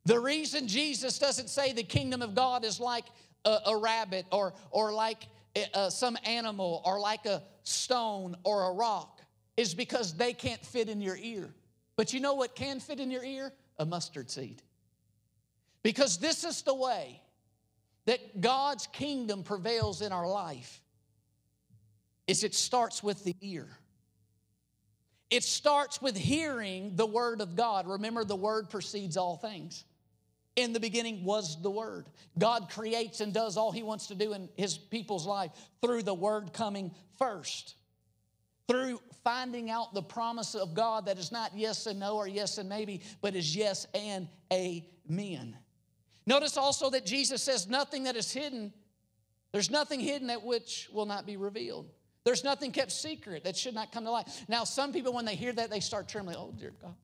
[0.04, 3.04] The reason Jesus doesn't say the kingdom of God is like
[3.44, 8.70] a, a rabbit or, or like a, uh, some animal or like a stone or
[8.70, 9.20] a rock
[9.56, 11.54] is because they can't fit in your ear.
[11.96, 13.52] But you know what can fit in your ear?
[13.78, 14.62] A mustard seed.
[15.82, 17.20] Because this is the way
[18.06, 20.80] that God's kingdom prevails in our life
[22.26, 23.68] is it starts with the ear.
[25.30, 27.86] It starts with hearing the word of God.
[27.86, 29.84] Remember, the word precedes all things.
[30.56, 32.06] In the beginning was the word.
[32.38, 36.14] God creates and does all he wants to do in his people's life through the
[36.14, 37.76] word coming first.
[38.66, 42.58] Through finding out the promise of God that is not yes and no or yes
[42.58, 45.56] and maybe, but is yes and amen.
[46.26, 48.72] Notice also that Jesus says nothing that is hidden,
[49.52, 51.88] there's nothing hidden that which will not be revealed.
[52.24, 54.28] There's nothing kept secret that should not come to light.
[54.48, 56.36] Now, some people, when they hear that, they start trembling.
[56.38, 56.94] Oh, dear God.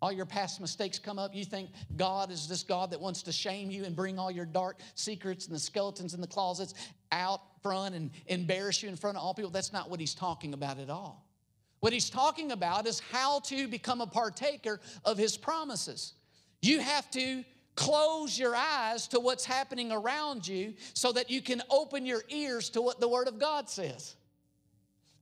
[0.00, 1.34] All your past mistakes come up.
[1.34, 4.44] You think God is this God that wants to shame you and bring all your
[4.44, 6.74] dark secrets and the skeletons in the closets
[7.10, 9.50] out front and embarrass you in front of all people.
[9.50, 11.26] That's not what he's talking about at all.
[11.80, 16.14] What he's talking about is how to become a partaker of his promises.
[16.60, 17.44] You have to
[17.78, 22.70] close your eyes to what's happening around you so that you can open your ears
[22.70, 24.16] to what the Word of God says.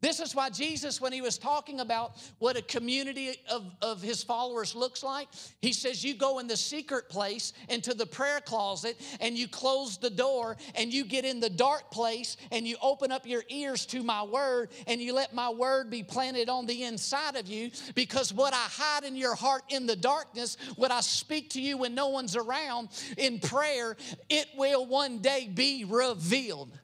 [0.07, 4.23] This is why Jesus, when he was talking about what a community of, of his
[4.23, 5.27] followers looks like,
[5.61, 9.99] he says, You go in the secret place into the prayer closet and you close
[9.99, 13.85] the door and you get in the dark place and you open up your ears
[13.87, 17.73] to my word and you let my word be planted on the inside of you
[17.97, 21.79] because what I hide in your heart in the darkness, what I speak to you
[21.79, 23.97] when no one's around in prayer,
[24.31, 26.79] it will one day be revealed.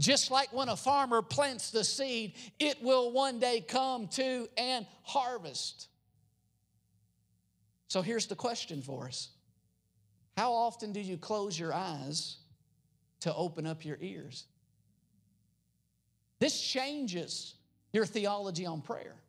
[0.00, 4.86] Just like when a farmer plants the seed, it will one day come to an
[5.02, 5.88] harvest.
[7.88, 9.28] So here's the question for us
[10.38, 12.38] How often do you close your eyes
[13.20, 14.46] to open up your ears?
[16.38, 17.54] This changes
[17.92, 19.19] your theology on prayer.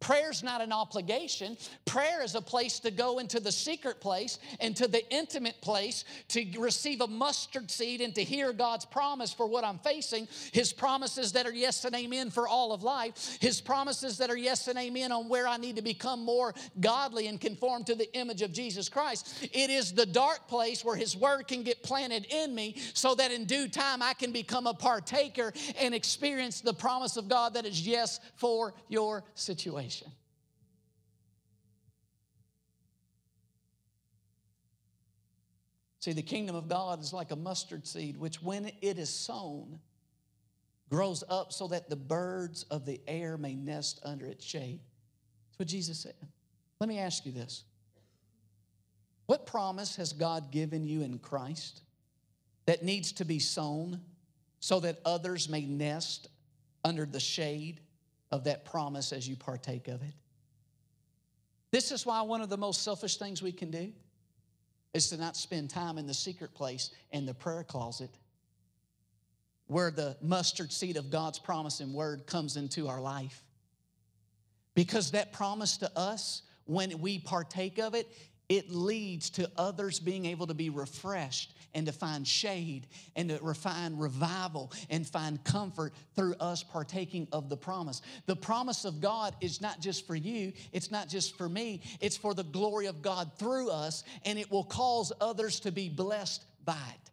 [0.00, 1.56] Prayer's not an obligation.
[1.84, 6.46] Prayer is a place to go into the secret place, into the intimate place, to
[6.58, 10.28] receive a mustard seed and to hear God's promise for what I'm facing.
[10.52, 13.38] His promises that are yes and amen for all of life.
[13.40, 17.26] His promises that are yes and amen on where I need to become more godly
[17.26, 19.48] and conform to the image of Jesus Christ.
[19.52, 23.32] It is the dark place where His word can get planted in me so that
[23.32, 27.66] in due time I can become a partaker and experience the promise of God that
[27.66, 30.12] is yes for your situation salvation.
[36.00, 39.80] See, the kingdom of God is like a mustard seed, which when it is sown,
[40.88, 44.80] grows up so that the birds of the air may nest under its shade.
[45.50, 46.14] That's what Jesus said.
[46.80, 47.64] Let me ask you this
[49.26, 51.82] What promise has God given you in Christ
[52.66, 54.00] that needs to be sown
[54.60, 56.28] so that others may nest
[56.84, 57.80] under the shade
[58.30, 60.14] of that promise as you partake of it?
[61.70, 63.92] This is why one of the most selfish things we can do
[64.94, 68.10] is to not spend time in the secret place and the prayer closet
[69.68, 73.42] where the mustard seed of God's promise and word comes into our life.
[74.74, 78.08] Because that promise to us, when we partake of it,
[78.48, 83.38] it leads to others being able to be refreshed and to find shade and to
[83.54, 88.00] find revival and find comfort through us partaking of the promise.
[88.26, 92.16] The promise of God is not just for you, it's not just for me, it's
[92.16, 96.42] for the glory of God through us, and it will cause others to be blessed
[96.64, 97.10] by it.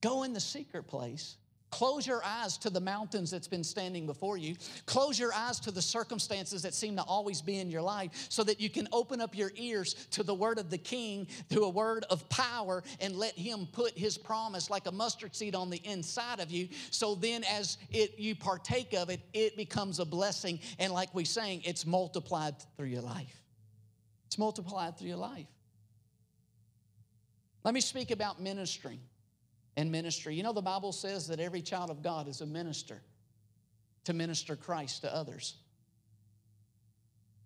[0.00, 1.36] Go in the secret place
[1.72, 4.56] Close your eyes to the mountains that's been standing before you.
[4.84, 8.44] Close your eyes to the circumstances that seem to always be in your life so
[8.44, 11.68] that you can open up your ears to the word of the king, to a
[11.70, 15.80] word of power, and let him put his promise like a mustard seed on the
[15.84, 16.68] inside of you.
[16.90, 20.60] So then, as it, you partake of it, it becomes a blessing.
[20.78, 23.42] And like we sang, it's multiplied through your life.
[24.26, 25.46] It's multiplied through your life.
[27.64, 29.00] Let me speak about ministering
[29.76, 30.34] and ministry.
[30.34, 33.00] You know, the Bible says that every child of God is a minister
[34.04, 35.56] to minister Christ to others.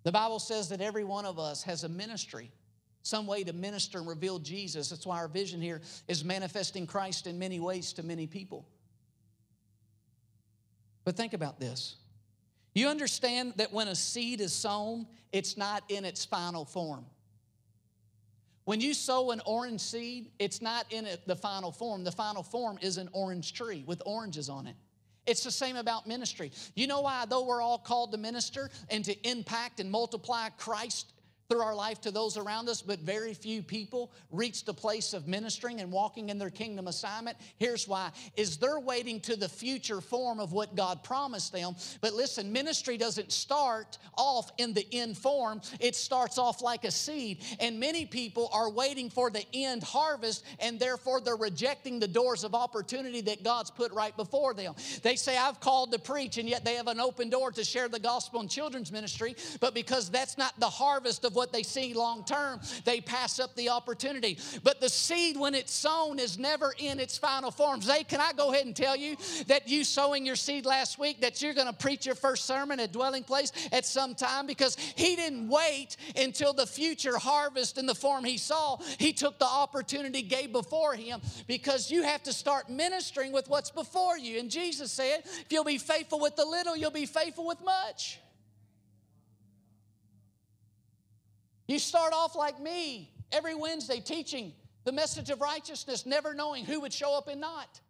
[0.05, 2.51] The Bible says that every one of us has a ministry,
[3.03, 4.91] some way to minister and reveal Jesus.
[4.91, 8.67] That's why our vision here is manifesting Christ in many ways to many people.
[11.05, 11.97] But think about this.
[12.75, 17.07] You understand that when a seed is sown, it's not in its final form.
[18.67, 22.03] When you sow an orange seed, it's not in it, the final form.
[22.03, 24.75] The final form is an orange tree with oranges on it.
[25.25, 26.51] It's the same about ministry.
[26.75, 31.13] You know why, though we're all called to minister and to impact and multiply Christ
[31.49, 35.29] through our life to those around us, but very few people reach the place of
[35.29, 37.37] ministering and walking in their kingdom assignment.
[37.59, 41.77] Here's why is they're waiting to the future form of what God promised them.
[42.01, 45.61] But listen, ministry doesn't start off in the end form.
[45.79, 47.43] It starts off like a seed.
[47.61, 52.45] And many people are waiting for the end harvest and therefore they're rejecting the doors
[52.45, 54.75] of opportunity that God's put right before them.
[55.03, 57.89] They say I've called to preach and yet they have an open door to share
[57.89, 61.95] the gospel in children's ministry, but because that's not the harvest of what they see
[61.95, 64.39] long term, they pass up the opportunity.
[64.65, 67.81] But the seed, when it's sown, is never in its final form.
[67.81, 69.17] Zay, can I go ahead and tell you
[69.47, 72.81] that you sowing your seed last week, that you're going to preach your first sermon
[72.81, 74.47] at Dwelling Place at some time?
[74.47, 78.79] Because he didn't wait until the future harvest in the form he saw.
[78.99, 83.71] He took the opportunity gave before him because you have to start ministering with what's
[83.71, 84.39] before you.
[84.39, 88.21] And Jesus said, if you'll be faithful with the little, you'll be faithful with much.
[91.67, 94.53] You start off like me every Wednesday teaching
[94.85, 97.81] the message of righteousness, never knowing who would show up and not.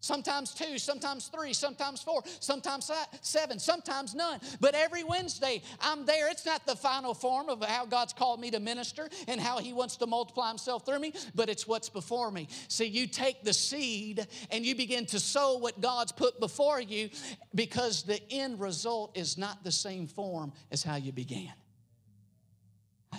[0.00, 2.90] Sometimes two, sometimes three, sometimes four, sometimes
[3.20, 4.40] seven, sometimes none.
[4.58, 6.28] But every Wednesday, I'm there.
[6.28, 9.72] It's not the final form of how God's called me to minister and how He
[9.72, 12.48] wants to multiply Himself through me, but it's what's before me.
[12.66, 17.08] See, you take the seed and you begin to sow what God's put before you
[17.54, 21.52] because the end result is not the same form as how you began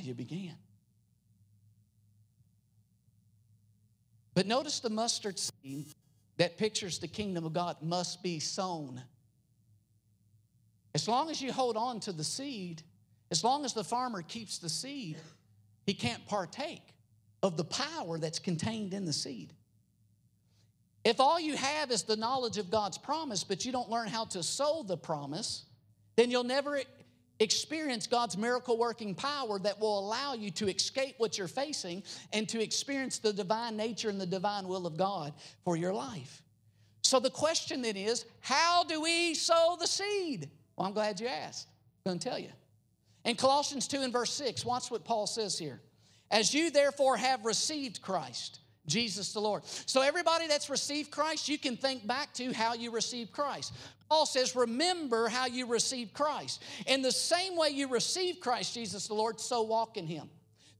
[0.04, 0.56] you began.
[4.34, 5.94] But notice the mustard seed
[6.38, 9.02] that pictures the kingdom of God must be sown.
[10.96, 12.82] As long as you hold on to the seed,
[13.32, 15.18] as long as the farmer keeps the seed,
[15.86, 16.94] he can't partake
[17.42, 19.54] of the power that's contained in the seed.
[21.04, 24.26] If all you have is the knowledge of God's promise, but you don't learn how
[24.26, 25.66] to sow the promise,
[26.16, 26.80] then you'll never
[27.40, 32.48] experience God's miracle working power that will allow you to escape what you're facing and
[32.50, 36.42] to experience the divine nature and the divine will of God for your life.
[37.02, 40.50] So the question then is how do we sow the seed?
[40.76, 41.68] Well, I'm glad you asked.
[42.06, 42.50] I'm going to tell you.
[43.26, 45.82] In Colossians 2 and verse 6, watch what Paul says here.
[46.32, 49.64] As you therefore have received Christ, Jesus the Lord.
[49.66, 53.74] So, everybody that's received Christ, you can think back to how you received Christ.
[54.10, 56.62] Paul says, Remember how you received Christ.
[56.86, 60.30] In the same way you received Christ, Jesus the Lord, so walk in Him.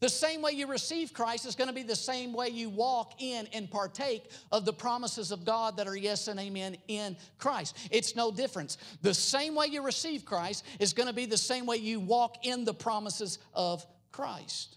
[0.02, 3.14] The same way you receive Christ is going to be the same way you walk
[3.22, 7.78] in and partake of the promises of God that are yes and amen in Christ.
[7.90, 8.78] It's no difference.
[9.02, 12.46] The same way you receive Christ is going to be the same way you walk
[12.46, 14.76] in the promises of Christ.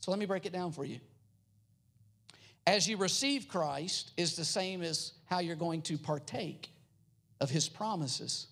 [0.00, 0.98] So let me break it down for you
[2.66, 6.70] as you receive Christ is the same as how you're going to partake
[7.40, 8.48] of his promises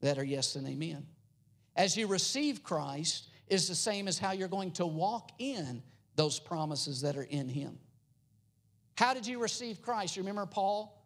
[0.00, 1.06] that are yes and amen.
[1.76, 5.82] as you receive Christ is the same as how you're going to walk in
[6.16, 7.78] those promises that are in Him.
[8.96, 10.16] How did you receive Christ?
[10.16, 11.02] You remember Paul?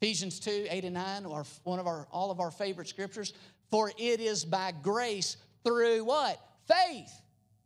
[0.00, 3.34] Ephesians 2, 8 and 9, or one of our all of our favorite scriptures.
[3.70, 6.40] For it is by grace through what?
[6.66, 7.12] Faith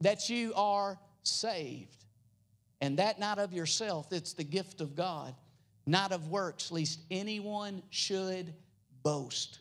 [0.01, 2.04] that you are saved.
[2.85, 5.35] And that not of yourself, it's the gift of God,
[5.87, 8.53] not of works, lest anyone should
[9.03, 9.61] boast.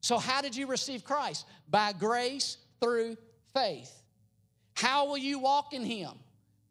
[0.00, 1.44] So, how did you receive Christ?
[1.68, 3.16] By grace through
[3.52, 3.92] faith.
[4.74, 6.12] How will you walk in Him?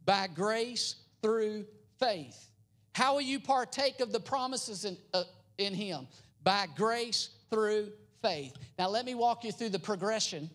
[0.06, 1.66] By grace through
[2.00, 2.48] faith.
[2.96, 5.26] How will you partake of the promises in, uh,
[5.58, 6.08] in Him?
[6.42, 8.56] By grace through faith.
[8.80, 10.50] Now, let me walk you through the progression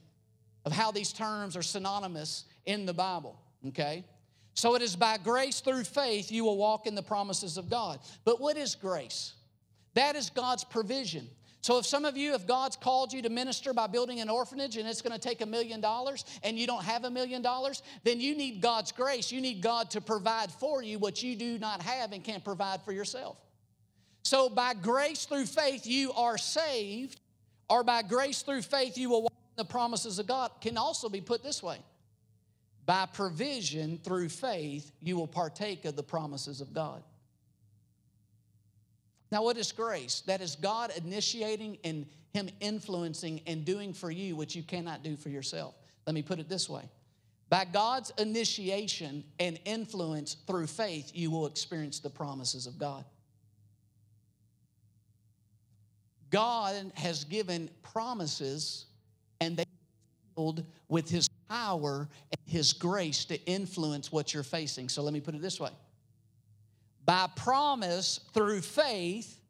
[0.65, 4.03] of how these terms are synonymous in the Bible, okay?
[4.57, 8.01] So, it is by grace through faith you will walk in the promises of God.
[8.25, 9.35] But what is grace?
[9.93, 11.29] That is God's provision.
[11.61, 14.79] So, if some of you, if God's called you to minister by building an orphanage
[14.79, 17.83] and it's going to take a million dollars and you don't have a million dollars,
[18.03, 19.31] then you need God's grace.
[19.31, 22.81] You need God to provide for you what you do not have and can't provide
[22.83, 23.37] for yourself.
[24.25, 27.21] So, by grace through faith, you are saved,
[27.69, 31.11] or by grace through faith, you will walk in the promises of God, can also
[31.11, 31.77] be put this way
[32.87, 37.03] by provision through faith, you will partake of the promises of God.
[39.33, 40.23] Now, what is grace?
[40.27, 45.17] That is God initiating and Him influencing and doing for you what you cannot do
[45.17, 45.75] for yourself.
[46.07, 46.89] Let me put it this way
[47.49, 53.05] by God's initiation and influence through faith, you will experience the promises of God.
[56.31, 58.86] God has given promises,
[60.37, 64.89] filled with His power and His grace to influence what you're facing.
[64.89, 65.71] So let me put it this way
[67.07, 69.41] by promise through faith,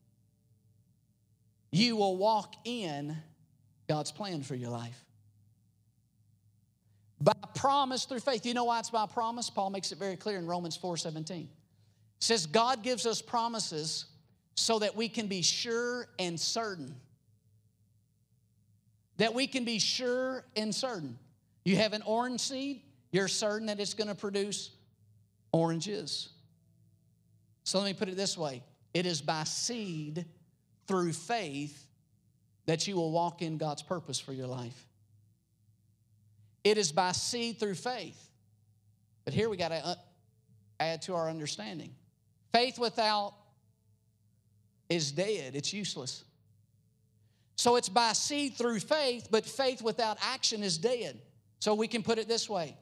[1.73, 3.17] you will walk in
[3.89, 5.03] God's plan for your life.
[7.19, 8.45] By promise through faith.
[8.45, 9.49] You know why it's by promise?
[9.49, 11.49] Paul makes it very clear in Romans 4 17.
[12.21, 14.05] says God gives us promises
[14.55, 16.95] so that we can be sure and certain.
[19.19, 21.19] That we can be sure and certain.
[21.65, 24.71] You have an orange seed, you're certain that it's going to produce
[25.53, 26.29] oranges.
[27.65, 28.63] So let me put it this way
[28.95, 30.25] it is by seed
[30.87, 31.87] through faith
[32.67, 34.87] that you will walk in God's purpose for your life.
[36.65, 38.29] It is by seed through faith.
[39.25, 39.95] But here we got to uh,
[40.81, 41.95] add to our understanding.
[42.53, 43.35] Faith without
[44.89, 46.25] is dead, it's useless.
[47.57, 51.21] So it's by seed through faith, but faith without action is dead.
[51.59, 52.77] So we can put it this way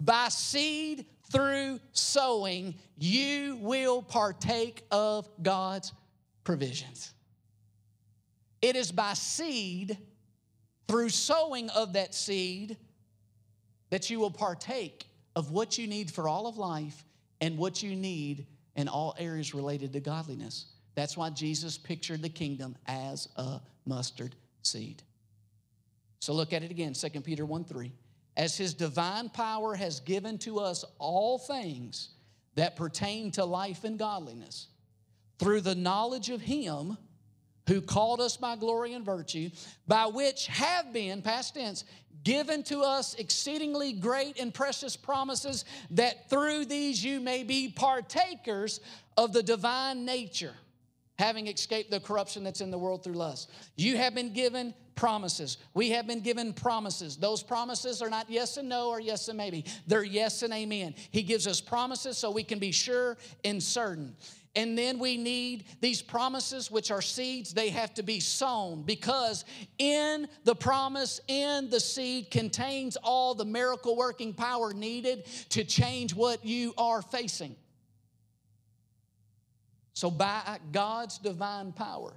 [0.00, 5.92] by seed through sowing, you will partake of God's
[6.44, 7.12] provisions.
[8.62, 9.98] It is by seed,
[10.88, 12.76] through sowing of that seed,
[13.90, 17.04] that you will partake of what you need for all of life
[17.40, 18.46] and what you need
[18.76, 20.66] in all areas related to godliness.
[20.94, 25.02] That's why Jesus pictured the kingdom as a mustard seed.
[26.20, 27.92] So look at it again, 2 Peter 1 3
[28.36, 32.10] as his divine power has given to us all things
[32.54, 34.68] that pertain to life and godliness,
[35.38, 36.96] through the knowledge of him
[37.68, 39.50] who called us by glory and virtue,
[39.88, 41.84] by which have been, past tense,
[42.22, 48.80] given to us exceedingly great and precious promises, that through these you may be partakers
[49.16, 50.54] of the divine nature
[51.18, 53.50] having escaped the corruption that's in the world through lust.
[53.76, 55.58] You have been given promises.
[55.74, 57.16] We have been given promises.
[57.16, 60.94] Those promises are not yes and no or yes and maybe, they're yes and amen.
[61.10, 64.16] He gives us promises so we can be sure and certain.
[64.56, 69.44] And then we need these promises, which are seeds, they have to be sown because
[69.78, 76.14] in the promise, in the seed, contains all the miracle working power needed to change
[76.14, 77.54] what you are facing.
[79.96, 82.12] So, by God's divine power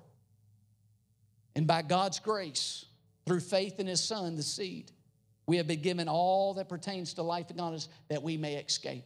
[1.56, 2.86] and by God's grace,
[3.26, 4.92] through faith in His Son, the seed,
[5.48, 9.06] we have been given all that pertains to life and godliness that we may escape.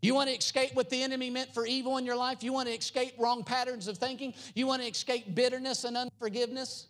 [0.00, 2.42] You want to escape what the enemy meant for evil in your life?
[2.42, 4.32] You want to escape wrong patterns of thinking?
[4.54, 6.86] You want to escape bitterness and unforgiveness?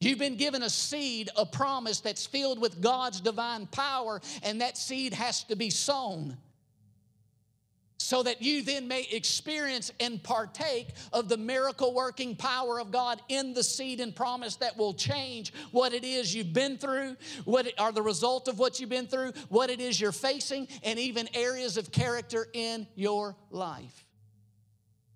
[0.00, 4.78] You've been given a seed, a promise that's filled with God's divine power, and that
[4.78, 6.38] seed has to be sown
[7.98, 13.20] so that you then may experience and partake of the miracle working power of God
[13.28, 17.66] in the seed and promise that will change what it is you've been through, what
[17.78, 21.28] are the result of what you've been through, what it is you're facing, and even
[21.34, 24.04] areas of character in your life.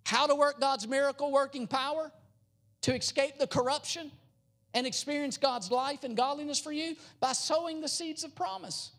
[0.05, 2.11] How to work God's miracle working power?
[2.83, 4.11] To escape the corruption
[4.73, 6.97] and experience God's life and godliness for you?
[7.21, 8.91] By sowing the seeds of promise.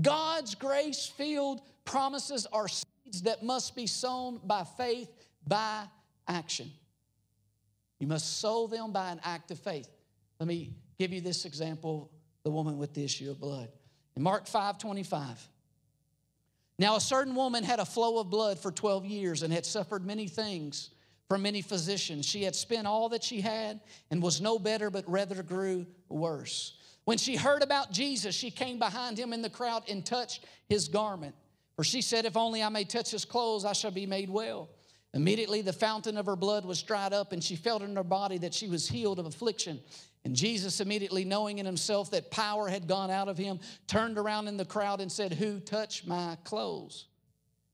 [0.00, 5.08] God's grace filled promises are seeds that must be sown by faith,
[5.46, 5.84] by
[6.28, 6.70] action.
[7.98, 9.88] You must sow them by an act of faith.
[10.40, 12.10] Let me give you this example
[12.42, 13.68] the woman with the issue of blood.
[14.16, 15.48] In Mark 5 25.
[16.78, 20.04] Now, a certain woman had a flow of blood for 12 years and had suffered
[20.04, 20.90] many things
[21.28, 22.26] from many physicians.
[22.26, 23.80] She had spent all that she had
[24.10, 26.76] and was no better, but rather grew worse.
[27.04, 30.88] When she heard about Jesus, she came behind him in the crowd and touched his
[30.88, 31.34] garment.
[31.76, 34.68] For she said, If only I may touch his clothes, I shall be made well.
[35.14, 38.38] Immediately the fountain of her blood was dried up, and she felt in her body
[38.38, 39.80] that she was healed of affliction.
[40.24, 44.48] And Jesus, immediately knowing in himself that power had gone out of him, turned around
[44.48, 47.06] in the crowd and said, Who touched my clothes?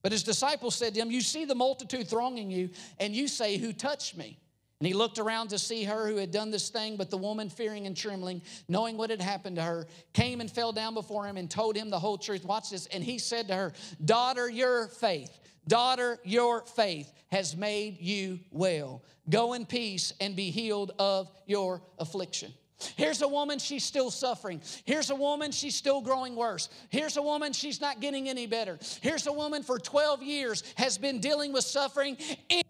[0.03, 3.57] But his disciples said to him, You see the multitude thronging you, and you say,
[3.59, 4.39] Who touched me?
[4.81, 7.51] And he looked around to see her who had done this thing, but the woman,
[7.51, 11.37] fearing and trembling, knowing what had happened to her, came and fell down before him
[11.37, 12.45] and told him the whole truth.
[12.45, 12.87] Watch this.
[12.87, 13.73] And he said to her,
[14.05, 19.03] Daughter, your faith, daughter, your faith has made you well.
[19.29, 22.53] Go in peace and be healed of your affliction.
[22.97, 24.61] Here's a woman, she's still suffering.
[24.85, 26.69] Here's a woman, she's still growing worse.
[26.91, 28.79] Here's a woman, she's not getting any better.
[29.01, 32.17] Here's a woman for 12 years has been dealing with suffering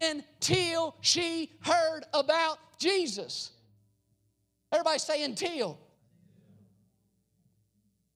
[0.01, 3.51] until she heard about Jesus.
[4.71, 5.77] Everybody say until.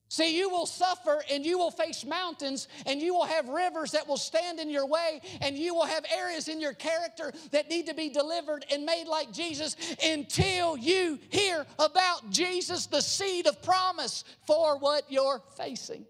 [0.08, 4.06] See, you will suffer and you will face mountains and you will have rivers that
[4.06, 7.86] will stand in your way and you will have areas in your character that need
[7.86, 13.60] to be delivered and made like Jesus until you hear about Jesus, the seed of
[13.62, 16.04] promise for what you're facing.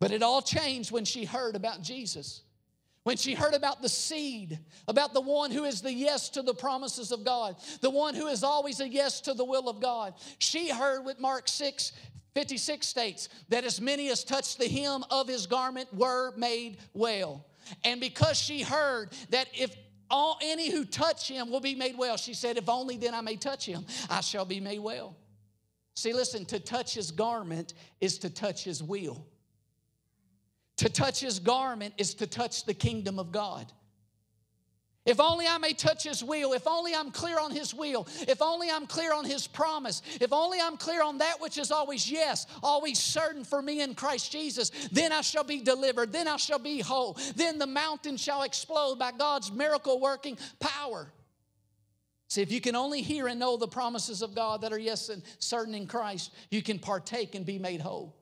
[0.00, 2.42] But it all changed when she heard about Jesus.
[3.10, 6.54] When she heard about the seed, about the one who is the yes to the
[6.54, 10.14] promises of God, the one who is always a yes to the will of God,
[10.38, 11.90] she heard what Mark 6
[12.34, 17.44] 56 states that as many as touched the hem of his garment were made well.
[17.82, 19.74] And because she heard that if
[20.08, 23.22] all any who touch him will be made well, she said, If only then I
[23.22, 25.16] may touch him, I shall be made well.
[25.96, 29.26] See, listen, to touch his garment is to touch his will.
[30.80, 33.70] To touch his garment is to touch the kingdom of God.
[35.04, 38.40] If only I may touch his will, if only I'm clear on his will, if
[38.40, 42.10] only I'm clear on his promise, if only I'm clear on that which is always
[42.10, 46.38] yes, always certain for me in Christ Jesus, then I shall be delivered, then I
[46.38, 51.12] shall be whole, then the mountain shall explode by God's miracle working power.
[52.28, 55.10] See, if you can only hear and know the promises of God that are yes
[55.10, 58.16] and certain in Christ, you can partake and be made whole.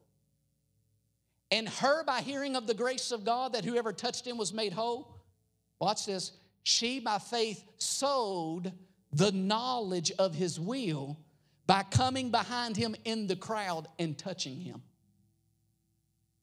[1.50, 4.72] And her, by hearing of the grace of God, that whoever touched him was made
[4.72, 5.18] whole.
[5.80, 6.32] Watch this.
[6.62, 8.72] She, by faith, sowed
[9.12, 11.16] the knowledge of his will
[11.66, 14.82] by coming behind him in the crowd and touching him.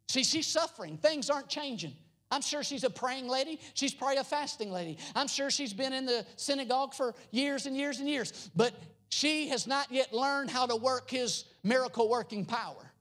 [0.08, 0.98] See, she's suffering.
[0.98, 1.94] Things aren't changing.
[2.32, 3.60] I'm sure she's a praying lady.
[3.76, 4.98] She's probably a fasting lady.
[5.16, 8.50] I'm sure she's been in the synagogue for years and years and years.
[8.56, 8.74] But
[9.10, 12.92] she has not yet learned how to work his miracle working power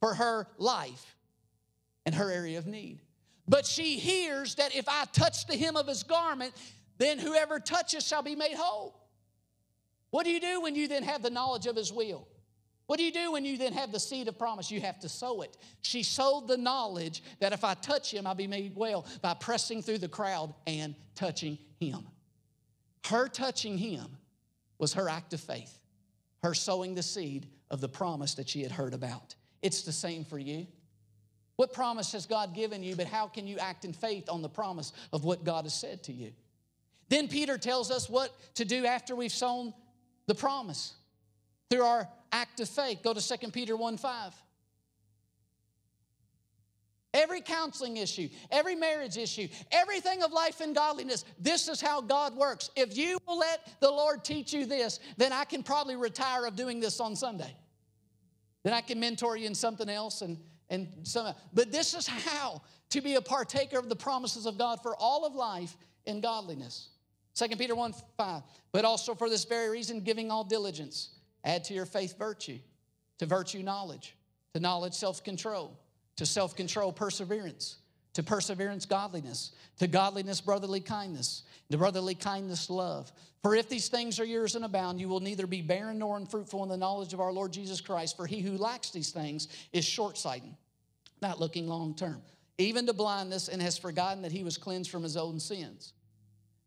[0.00, 1.14] for her life
[2.08, 3.02] and her area of need.
[3.46, 6.54] But she hears that if I touch the hem of his garment,
[6.96, 8.98] then whoever touches shall be made whole.
[10.08, 12.26] What do you do when you then have the knowledge of his will?
[12.86, 14.70] What do you do when you then have the seed of promise?
[14.70, 15.58] You have to sow it.
[15.82, 19.82] She sowed the knowledge that if I touch him, I'll be made well by pressing
[19.82, 22.06] through the crowd and touching him.
[23.04, 24.16] Her touching him
[24.78, 25.78] was her act of faith,
[26.42, 29.34] her sowing the seed of the promise that she had heard about.
[29.60, 30.68] It's the same for you.
[31.58, 34.48] What promise has God given you, but how can you act in faith on the
[34.48, 36.30] promise of what God has said to you?
[37.08, 39.74] Then Peter tells us what to do after we've sown
[40.28, 40.94] the promise
[41.68, 43.02] through our act of faith.
[43.02, 44.34] Go to 2 Peter 1 5.
[47.12, 52.36] Every counseling issue, every marriage issue, everything of life and godliness, this is how God
[52.36, 52.70] works.
[52.76, 56.54] If you will let the Lord teach you this, then I can probably retire of
[56.54, 57.52] doing this on Sunday.
[58.62, 60.38] Then I can mentor you in something else and
[60.70, 64.80] and some but this is how to be a partaker of the promises of god
[64.82, 66.88] for all of life in godliness.
[67.34, 68.42] 2 peter 1 5
[68.72, 71.10] but also for this very reason giving all diligence.
[71.44, 72.58] Add to your faith virtue
[73.18, 74.16] to virtue knowledge
[74.54, 75.78] to knowledge self-control
[76.16, 77.78] to self-control perseverance
[78.14, 83.12] to perseverance godliness to godliness brotherly kindness to brotherly kindness love.
[83.42, 86.62] For if these things are yours and abound you will neither be barren nor unfruitful
[86.62, 89.84] in the knowledge of our lord jesus christ for he who lacks these things is
[89.84, 90.54] short-sighted
[91.22, 92.22] not looking long term
[92.58, 95.92] even to blindness and has forgotten that he was cleansed from his own sins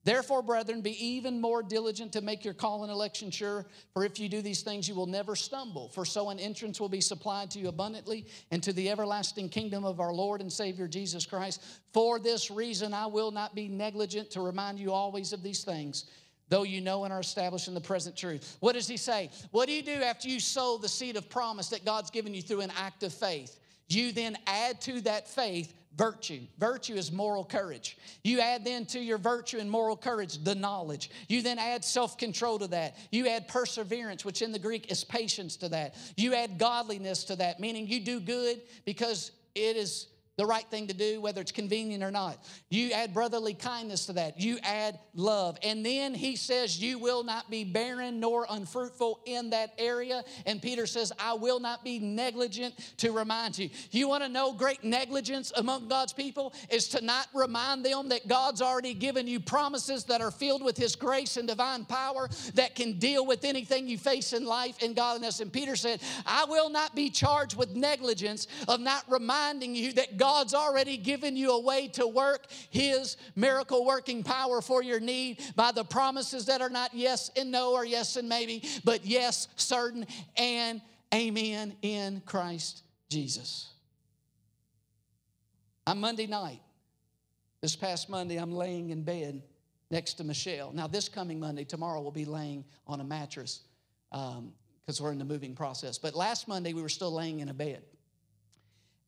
[0.04, 4.20] Therefore, brethren, be even more diligent to make your call and election sure, for if
[4.20, 5.90] you do these things, you will never stumble.
[5.90, 10.00] For so an entrance will be supplied to you abundantly into the everlasting kingdom of
[10.00, 11.64] our Lord and Savior Jesus Christ.
[11.94, 16.06] For this reason, I will not be negligent to remind you always of these things,
[16.50, 18.58] though you know and are established in the present truth.
[18.60, 19.30] What does he say?
[19.52, 22.42] What do you do after you sow the seed of promise that God's given you
[22.42, 23.60] through an act of faith?
[23.88, 26.42] You then add to that faith virtue.
[26.58, 27.98] Virtue is moral courage.
[28.24, 31.12] You add then to your virtue and moral courage the knowledge.
[31.28, 32.96] You then add self control to that.
[33.12, 35.96] You add perseverance, which in the Greek is patience to that.
[36.18, 40.08] You add godliness to that, meaning you do good because it is
[40.42, 42.44] the right thing to do, whether it's convenient or not.
[42.70, 44.42] You add brotherly kindness to that.
[44.42, 45.56] You add love.
[45.62, 50.24] And then he says, You will not be barren nor unfruitful in that area.
[50.48, 53.70] And Peter says, I will not be negligent to remind you.
[53.92, 58.28] You want to know great negligence among God's people is to not remind them that
[58.28, 62.74] God's already given you promises that are filled with his grace and divine power that
[62.74, 65.40] can deal with anything you face in life and godliness.
[65.40, 70.18] And Peter said, I will not be charged with negligence of not reminding you that
[70.18, 75.02] God God's already given you a way to work His miracle working power for your
[75.02, 79.06] need by the promises that are not yes and no or yes and maybe, but
[79.06, 80.08] yes, certain,
[80.38, 80.82] and
[81.14, 83.74] amen in Christ Jesus.
[85.86, 86.62] On Monday night,
[87.60, 89.44] this past Monday, I'm laying in bed
[89.90, 90.72] next to Michelle.
[90.72, 93.64] Now, this coming Monday, tomorrow, we'll be laying on a mattress
[94.10, 94.54] because um,
[95.02, 95.98] we're in the moving process.
[95.98, 97.84] But last Monday, we were still laying in a bed.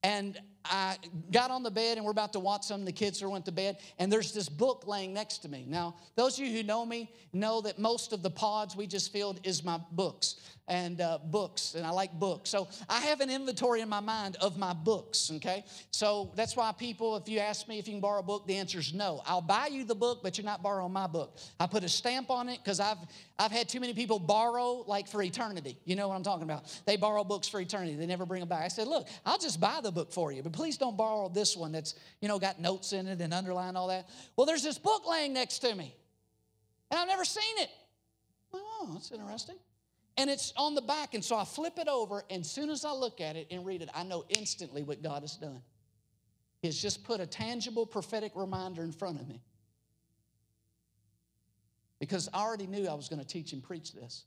[0.03, 0.97] And I
[1.31, 2.85] got on the bed and we're about to watch some.
[2.85, 5.65] The kids are went to bed, and there's this book laying next to me.
[5.67, 9.11] Now, those of you who know me know that most of the pods we just
[9.11, 10.35] filled is my books
[10.67, 12.49] and uh, books, and I like books.
[12.49, 15.65] So I have an inventory in my mind of my books, okay?
[15.91, 18.55] So that's why people, if you ask me if you can borrow a book, the
[18.55, 19.21] answer is no.
[19.25, 21.37] I'll buy you the book, but you're not borrowing my book.
[21.59, 22.97] I put a stamp on it because I've,
[23.37, 25.77] I've had too many people borrow like for eternity.
[25.83, 26.81] You know what I'm talking about?
[26.85, 28.63] They borrow books for eternity, they never bring them back.
[28.63, 31.71] I said, look, I'll just buy the book for you, please don't borrow this one
[31.71, 34.07] that's, you know, got notes in it and underlined all that.
[34.35, 35.95] Well, there's this book laying next to me,
[36.91, 37.69] and I've never seen it.
[38.53, 39.55] Oh, that's interesting.
[40.17, 41.15] And it's on the back.
[41.15, 43.65] And so I flip it over, and as soon as I look at it and
[43.65, 45.61] read it, I know instantly what God has done.
[46.61, 49.41] He's just put a tangible prophetic reminder in front of me.
[51.99, 54.23] Because I already knew I was going to teach and preach this.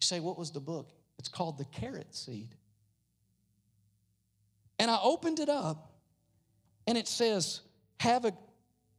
[0.00, 0.90] You say, what was the book?
[1.18, 2.54] It's called The Carrot Seed.
[4.78, 5.92] And I opened it up,
[6.86, 7.60] and it says,
[8.00, 8.32] Have a,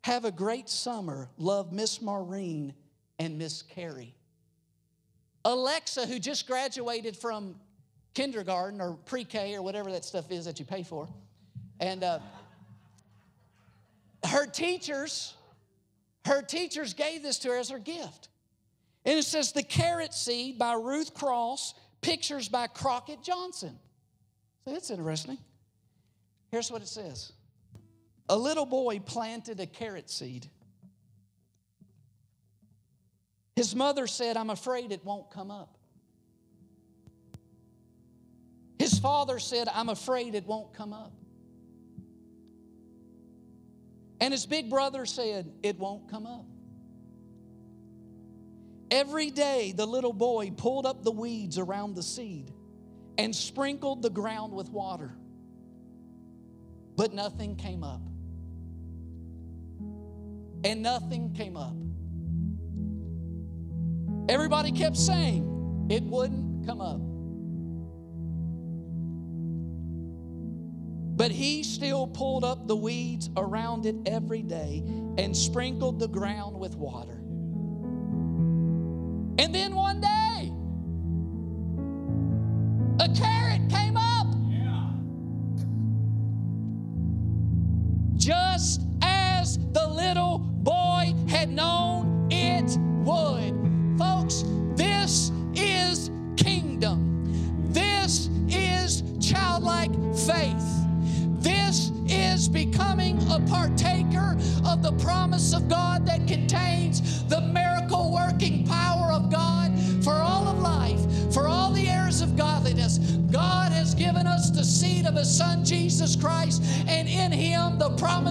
[0.04, 1.30] have a great summer.
[1.38, 2.74] Love Miss Maureen
[3.18, 4.16] and Miss Carrie.
[5.46, 7.56] Alexa, who just graduated from
[8.14, 11.08] kindergarten or pre K or whatever that stuff is that you pay for,
[11.80, 12.20] and uh,
[14.26, 15.34] her teachers,
[16.26, 18.28] her teachers gave this to her as her gift.
[19.06, 23.80] And it says The Carrot Seed by Ruth Krauss, pictures by Crockett Johnson.
[24.66, 25.38] So that's interesting.
[26.52, 27.32] Here's what it says
[28.28, 30.48] A little boy planted a carrot seed.
[33.56, 35.78] His mother said, I'm afraid it won't come up.
[38.78, 41.12] His father said, I'm afraid it won't come up.
[44.22, 46.46] And his big brother said, It won't come up.
[48.92, 52.52] Every day, the little boy pulled up the weeds around the seed
[53.18, 55.14] and sprinkled the ground with water,
[57.00, 58.02] but nothing came up.
[60.66, 61.78] And nothing came up.
[64.28, 67.00] Everybody kept saying it wouldn't come up.
[71.16, 74.84] But he still pulled up the weeds around it every day
[75.18, 77.19] and sprinkled the ground with water.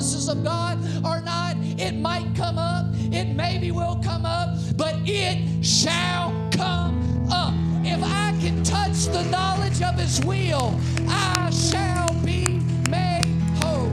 [0.08, 4.94] Promises of God are not, it might come up, it maybe will come up, but
[5.04, 7.52] it shall come up.
[7.84, 10.74] If I can touch the knowledge of His will,
[11.08, 13.26] I shall be made
[13.60, 13.92] whole.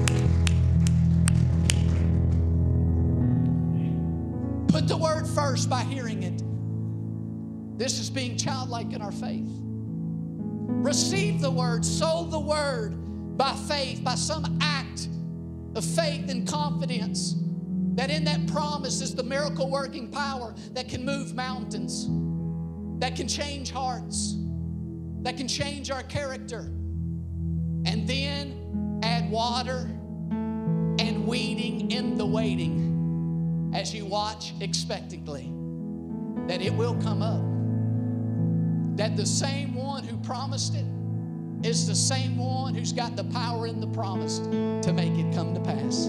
[4.70, 6.41] Put the word first by hearing it.
[7.78, 9.49] This is being childlike in our faith.
[10.78, 12.95] Receive the word, sow the word
[13.38, 14.85] by faith, by some act
[15.76, 17.36] of faith and confidence
[17.95, 22.07] that in that promise is the miracle working power that can move mountains,
[22.99, 24.36] that can change hearts,
[25.21, 26.71] that can change our character.
[27.88, 29.89] And then add water
[30.32, 35.51] and weeding in the waiting as you watch expectantly
[36.47, 37.43] that it will come up.
[38.97, 40.86] That the same one who promised it
[41.64, 45.53] is the same one who's got the power in the promise to make it come
[45.53, 46.06] to pass.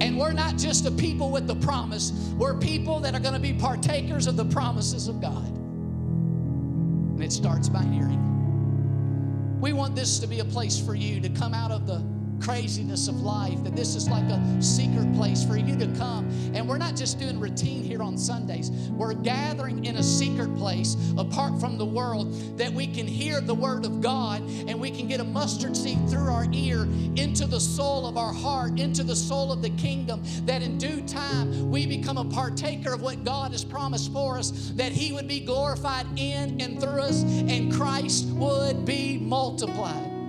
[0.00, 3.40] And we're not just a people with the promise, we're people that are going to
[3.40, 5.46] be partakers of the promises of God.
[5.48, 9.60] And it starts by hearing.
[9.60, 12.02] We want this to be a place for you to come out of the
[12.40, 16.28] craziness of life, that this is like a secret place for you to come.
[16.54, 20.96] And we're not just doing routine here on Sundays, we're gathering in a secret place
[21.18, 25.08] apart from the world that we can hear the Word of God and we can
[25.08, 26.84] get a mustard seed through our ear
[27.16, 31.02] into the soul of our heart, into the soul of the kingdom, that in due
[31.02, 35.28] time we become a partaker of what God has promised for us, that He would
[35.28, 40.19] be glorified in and through us, and Christ would be multiplied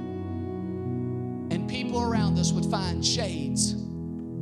[1.71, 3.75] people around us would find shades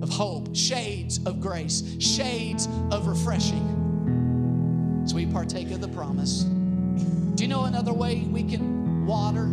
[0.02, 5.04] of hope, shades of grace, shades of refreshing.
[5.06, 6.42] So we partake of the promise.
[6.42, 9.44] Do you know another way we can water?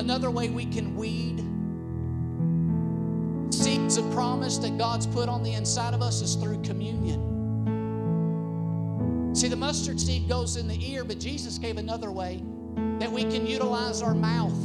[0.00, 1.44] Another way we can weed?
[3.52, 7.20] Seeds of promise that God's put on the inside of us is through communion.
[9.34, 12.42] See, the mustard seed goes in the ear, but Jesus gave another way
[12.98, 14.56] that we can utilize our mouth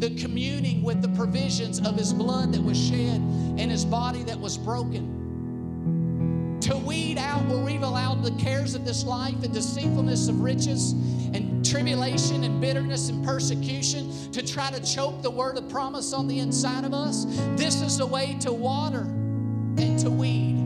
[0.00, 3.20] the communing with the provisions of his blood that was shed
[3.58, 6.58] and his body that was broken.
[6.62, 10.92] To weed out where we've allowed the cares of this life and deceitfulness of riches
[10.92, 16.26] and tribulation and bitterness and persecution to try to choke the word of promise on
[16.26, 17.26] the inside of us.
[17.56, 20.56] This is a way to water and to weed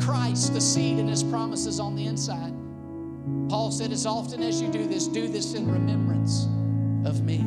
[0.00, 2.52] Christ, the seed and his promises on the inside.
[3.50, 6.46] Paul said, As often as you do this, do this in remembrance
[7.06, 7.44] of me.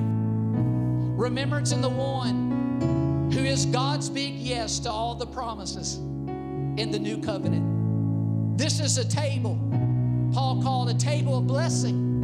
[1.17, 6.99] Remembrance in the one who is God's big yes to all the promises in the
[6.99, 8.55] new covenant.
[8.55, 9.57] This is a table,
[10.31, 12.23] Paul called a table of blessing.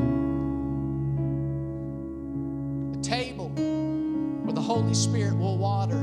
[2.96, 5.98] A table where the Holy Spirit will water,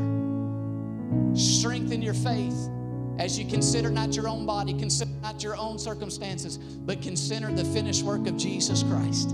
[1.37, 2.69] strengthen your faith
[3.21, 7.65] as you consider not your own body, consider not your own circumstances, but consider the
[7.67, 9.33] finished work of Jesus Christ.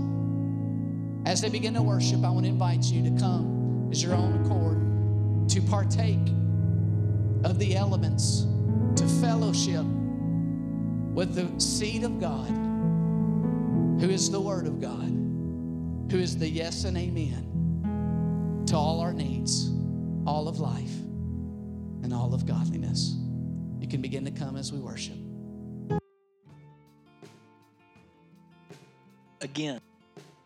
[1.27, 4.45] As they begin to worship, I want to invite you to come as your own
[4.45, 6.25] accord to partake
[7.43, 8.47] of the elements,
[8.95, 9.83] to fellowship
[11.13, 12.47] with the seed of God,
[13.99, 15.09] who is the Word of God,
[16.09, 19.69] who is the yes and amen to all our needs,
[20.25, 20.95] all of life,
[22.03, 23.17] and all of godliness.
[23.81, 25.17] You can begin to come as we worship.
[29.41, 29.81] Again.